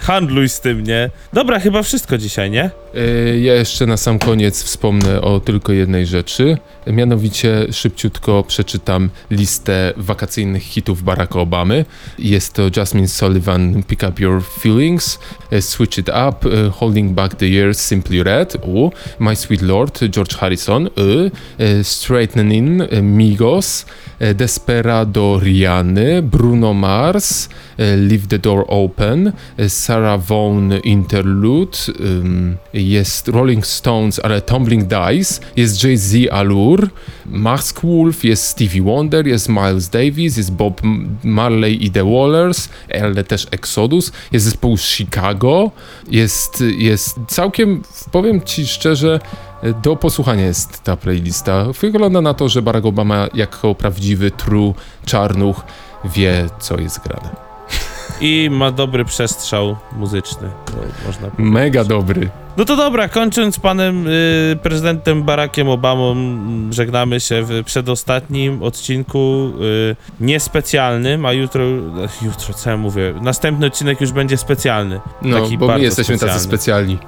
Handluj 0.00 0.48
z 0.48 0.60
tym, 0.60 0.84
nie? 0.84 1.10
Dobra, 1.32 1.60
chyba 1.60 1.82
wszystko 1.82 2.18
dzisiaj, 2.18 2.50
nie? 2.50 2.70
E, 2.94 3.38
Ja 3.38 3.54
jeszcze 3.54 3.86
na 3.86 3.96
sam 3.96 4.18
koniec 4.18 4.62
wspomnę 4.62 5.20
o 5.20 5.40
tylko 5.40 5.72
jednej 5.72 6.06
rzeczy. 6.06 6.58
Mianowicie 6.86 7.66
szybciutko 7.72 8.44
przeczytam 8.48 9.10
listę 9.30 9.92
wakacyjnych 9.96 10.62
hitów 10.62 11.02
Baracka 11.02 11.40
Obamy. 11.40 11.84
Jest 12.18 12.52
to 12.52 12.62
Jasmine 12.76 13.08
Sullivan 13.08 13.82
Pick 13.82 14.02
Up 14.08 14.22
Your 14.22 14.42
Feelings, 14.60 15.18
Switch 15.58 15.98
It 15.98 16.08
Up, 16.08 16.48
e, 16.48 16.70
Holding 16.80 17.14
Back 17.14 17.34
the 17.34 17.46
Years 17.46 17.78
Simply 17.78 18.22
Red, 18.22 18.56
u, 18.62 18.90
My 19.18 19.36
Sweet 19.36 19.62
Lord 19.62 19.98
George 20.10 20.36
Harrison, 20.36 20.86
y, 20.86 21.30
e, 21.58 21.84
Straightening 21.84 22.82
e, 22.90 23.02
Migos, 23.02 23.86
e, 24.18 24.34
Desperado 24.34 25.38
Riany, 25.38 26.22
Bruno 26.22 26.72
Mars, 26.74 27.48
e, 27.78 27.96
Leave 27.96 28.26
the 28.28 28.38
Door 28.38 28.64
Open, 28.68 29.32
e, 29.56 29.68
Sarah 29.68 30.20
Vaughan 30.20 30.72
Interlude, 30.84 31.78
jest 32.72 33.28
Rolling 33.28 33.66
Stones, 33.66 34.20
ale 34.24 34.40
Tumbling 34.40 34.84
Dice, 34.84 35.40
jest 35.56 35.84
Jay-Z 35.84 36.14
Allure, 36.30 36.88
Mask 37.26 37.80
Wolf, 37.82 38.24
jest 38.24 38.44
Stevie 38.44 38.82
Wonder, 38.82 39.26
jest 39.26 39.48
Miles 39.48 39.88
Davis, 39.88 40.36
jest 40.36 40.52
Bob 40.52 40.80
Marley 41.24 41.84
i 41.84 41.90
The 41.90 42.04
Wallers, 42.04 42.68
ale 43.02 43.24
też 43.24 43.46
Exodus, 43.50 44.12
jest 44.32 44.44
zespół 44.44 44.78
Chicago, 44.78 45.39
jest, 46.08 46.64
jest 46.76 47.18
całkiem, 47.28 47.82
powiem 48.12 48.42
ci 48.42 48.66
szczerze, 48.66 49.20
do 49.82 49.96
posłuchania 49.96 50.46
jest 50.46 50.84
ta 50.84 50.96
playlista. 50.96 51.66
Wygląda 51.80 52.20
na 52.20 52.34
to, 52.34 52.48
że 52.48 52.62
Barack 52.62 52.86
Obama 52.86 53.28
jako 53.34 53.74
prawdziwy 53.74 54.30
true 54.30 54.74
czarnuch 55.06 55.64
wie, 56.04 56.46
co 56.60 56.80
jest 56.80 57.00
grane. 57.00 57.49
I 58.20 58.48
ma 58.50 58.70
dobry 58.70 59.04
przestrzał 59.04 59.76
muzyczny, 59.96 60.48
to 60.64 60.72
można 61.06 61.30
powiedzieć. 61.30 61.52
Mega 61.52 61.84
dobry. 61.84 62.30
No 62.56 62.64
to 62.64 62.76
dobra, 62.76 63.08
kończąc 63.08 63.58
panem 63.58 64.06
y, 64.06 64.58
prezydentem 64.62 65.22
Barackiem 65.22 65.68
Obamą, 65.68 66.16
żegnamy 66.70 67.20
się 67.20 67.42
w 67.42 67.64
przedostatnim 67.64 68.62
odcinku 68.62 69.52
y, 69.60 69.96
niespecjalnym, 70.20 71.26
a 71.26 71.32
jutro, 71.32 71.64
e, 71.64 71.68
jutro 72.22 72.54
co 72.54 72.70
ja 72.70 72.76
mówię, 72.76 73.14
następny 73.22 73.66
odcinek 73.66 74.00
już 74.00 74.12
będzie 74.12 74.36
specjalny. 74.36 75.00
No, 75.22 75.48
bo 75.58 75.68
my 75.68 75.80
jesteśmy 75.80 76.18
tacy 76.18 76.40
specjalny. 76.40 76.40
specjalni. 76.40 76.98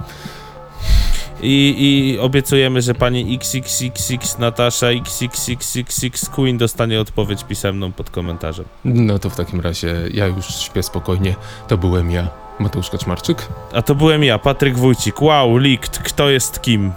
I, 1.42 1.74
I 1.78 2.18
obiecujemy, 2.18 2.82
że 2.82 2.94
pani 2.94 3.38
XXXX 3.40 4.38
Natasza 4.38 4.86
XXXXX 4.90 6.28
Queen 6.28 6.58
dostanie 6.58 7.00
odpowiedź 7.00 7.44
pisemną 7.44 7.92
pod 7.92 8.10
komentarzem. 8.10 8.64
No 8.84 9.18
to 9.18 9.30
w 9.30 9.36
takim 9.36 9.60
razie 9.60 9.94
ja 10.14 10.26
już 10.26 10.46
śpię 10.46 10.82
spokojnie. 10.82 11.34
To 11.68 11.78
byłem 11.78 12.10
ja, 12.10 12.28
Mateusz 12.58 12.90
Kaczmarczyk. 12.90 13.48
A 13.72 13.82
to 13.82 13.94
byłem 13.94 14.24
ja, 14.24 14.38
Patryk 14.38 14.78
Wójcik. 14.78 15.22
Wow, 15.22 15.56
leaked, 15.56 15.98
kto 15.98 16.30
jest 16.30 16.62
kim? 16.62 16.92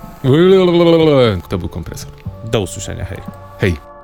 Kto 1.42 1.58
był 1.58 1.70
kompresor? 1.70 2.12
Do 2.52 2.62
usłyszenia, 2.62 3.06
hej. 3.06 3.20
Hej. 3.60 3.95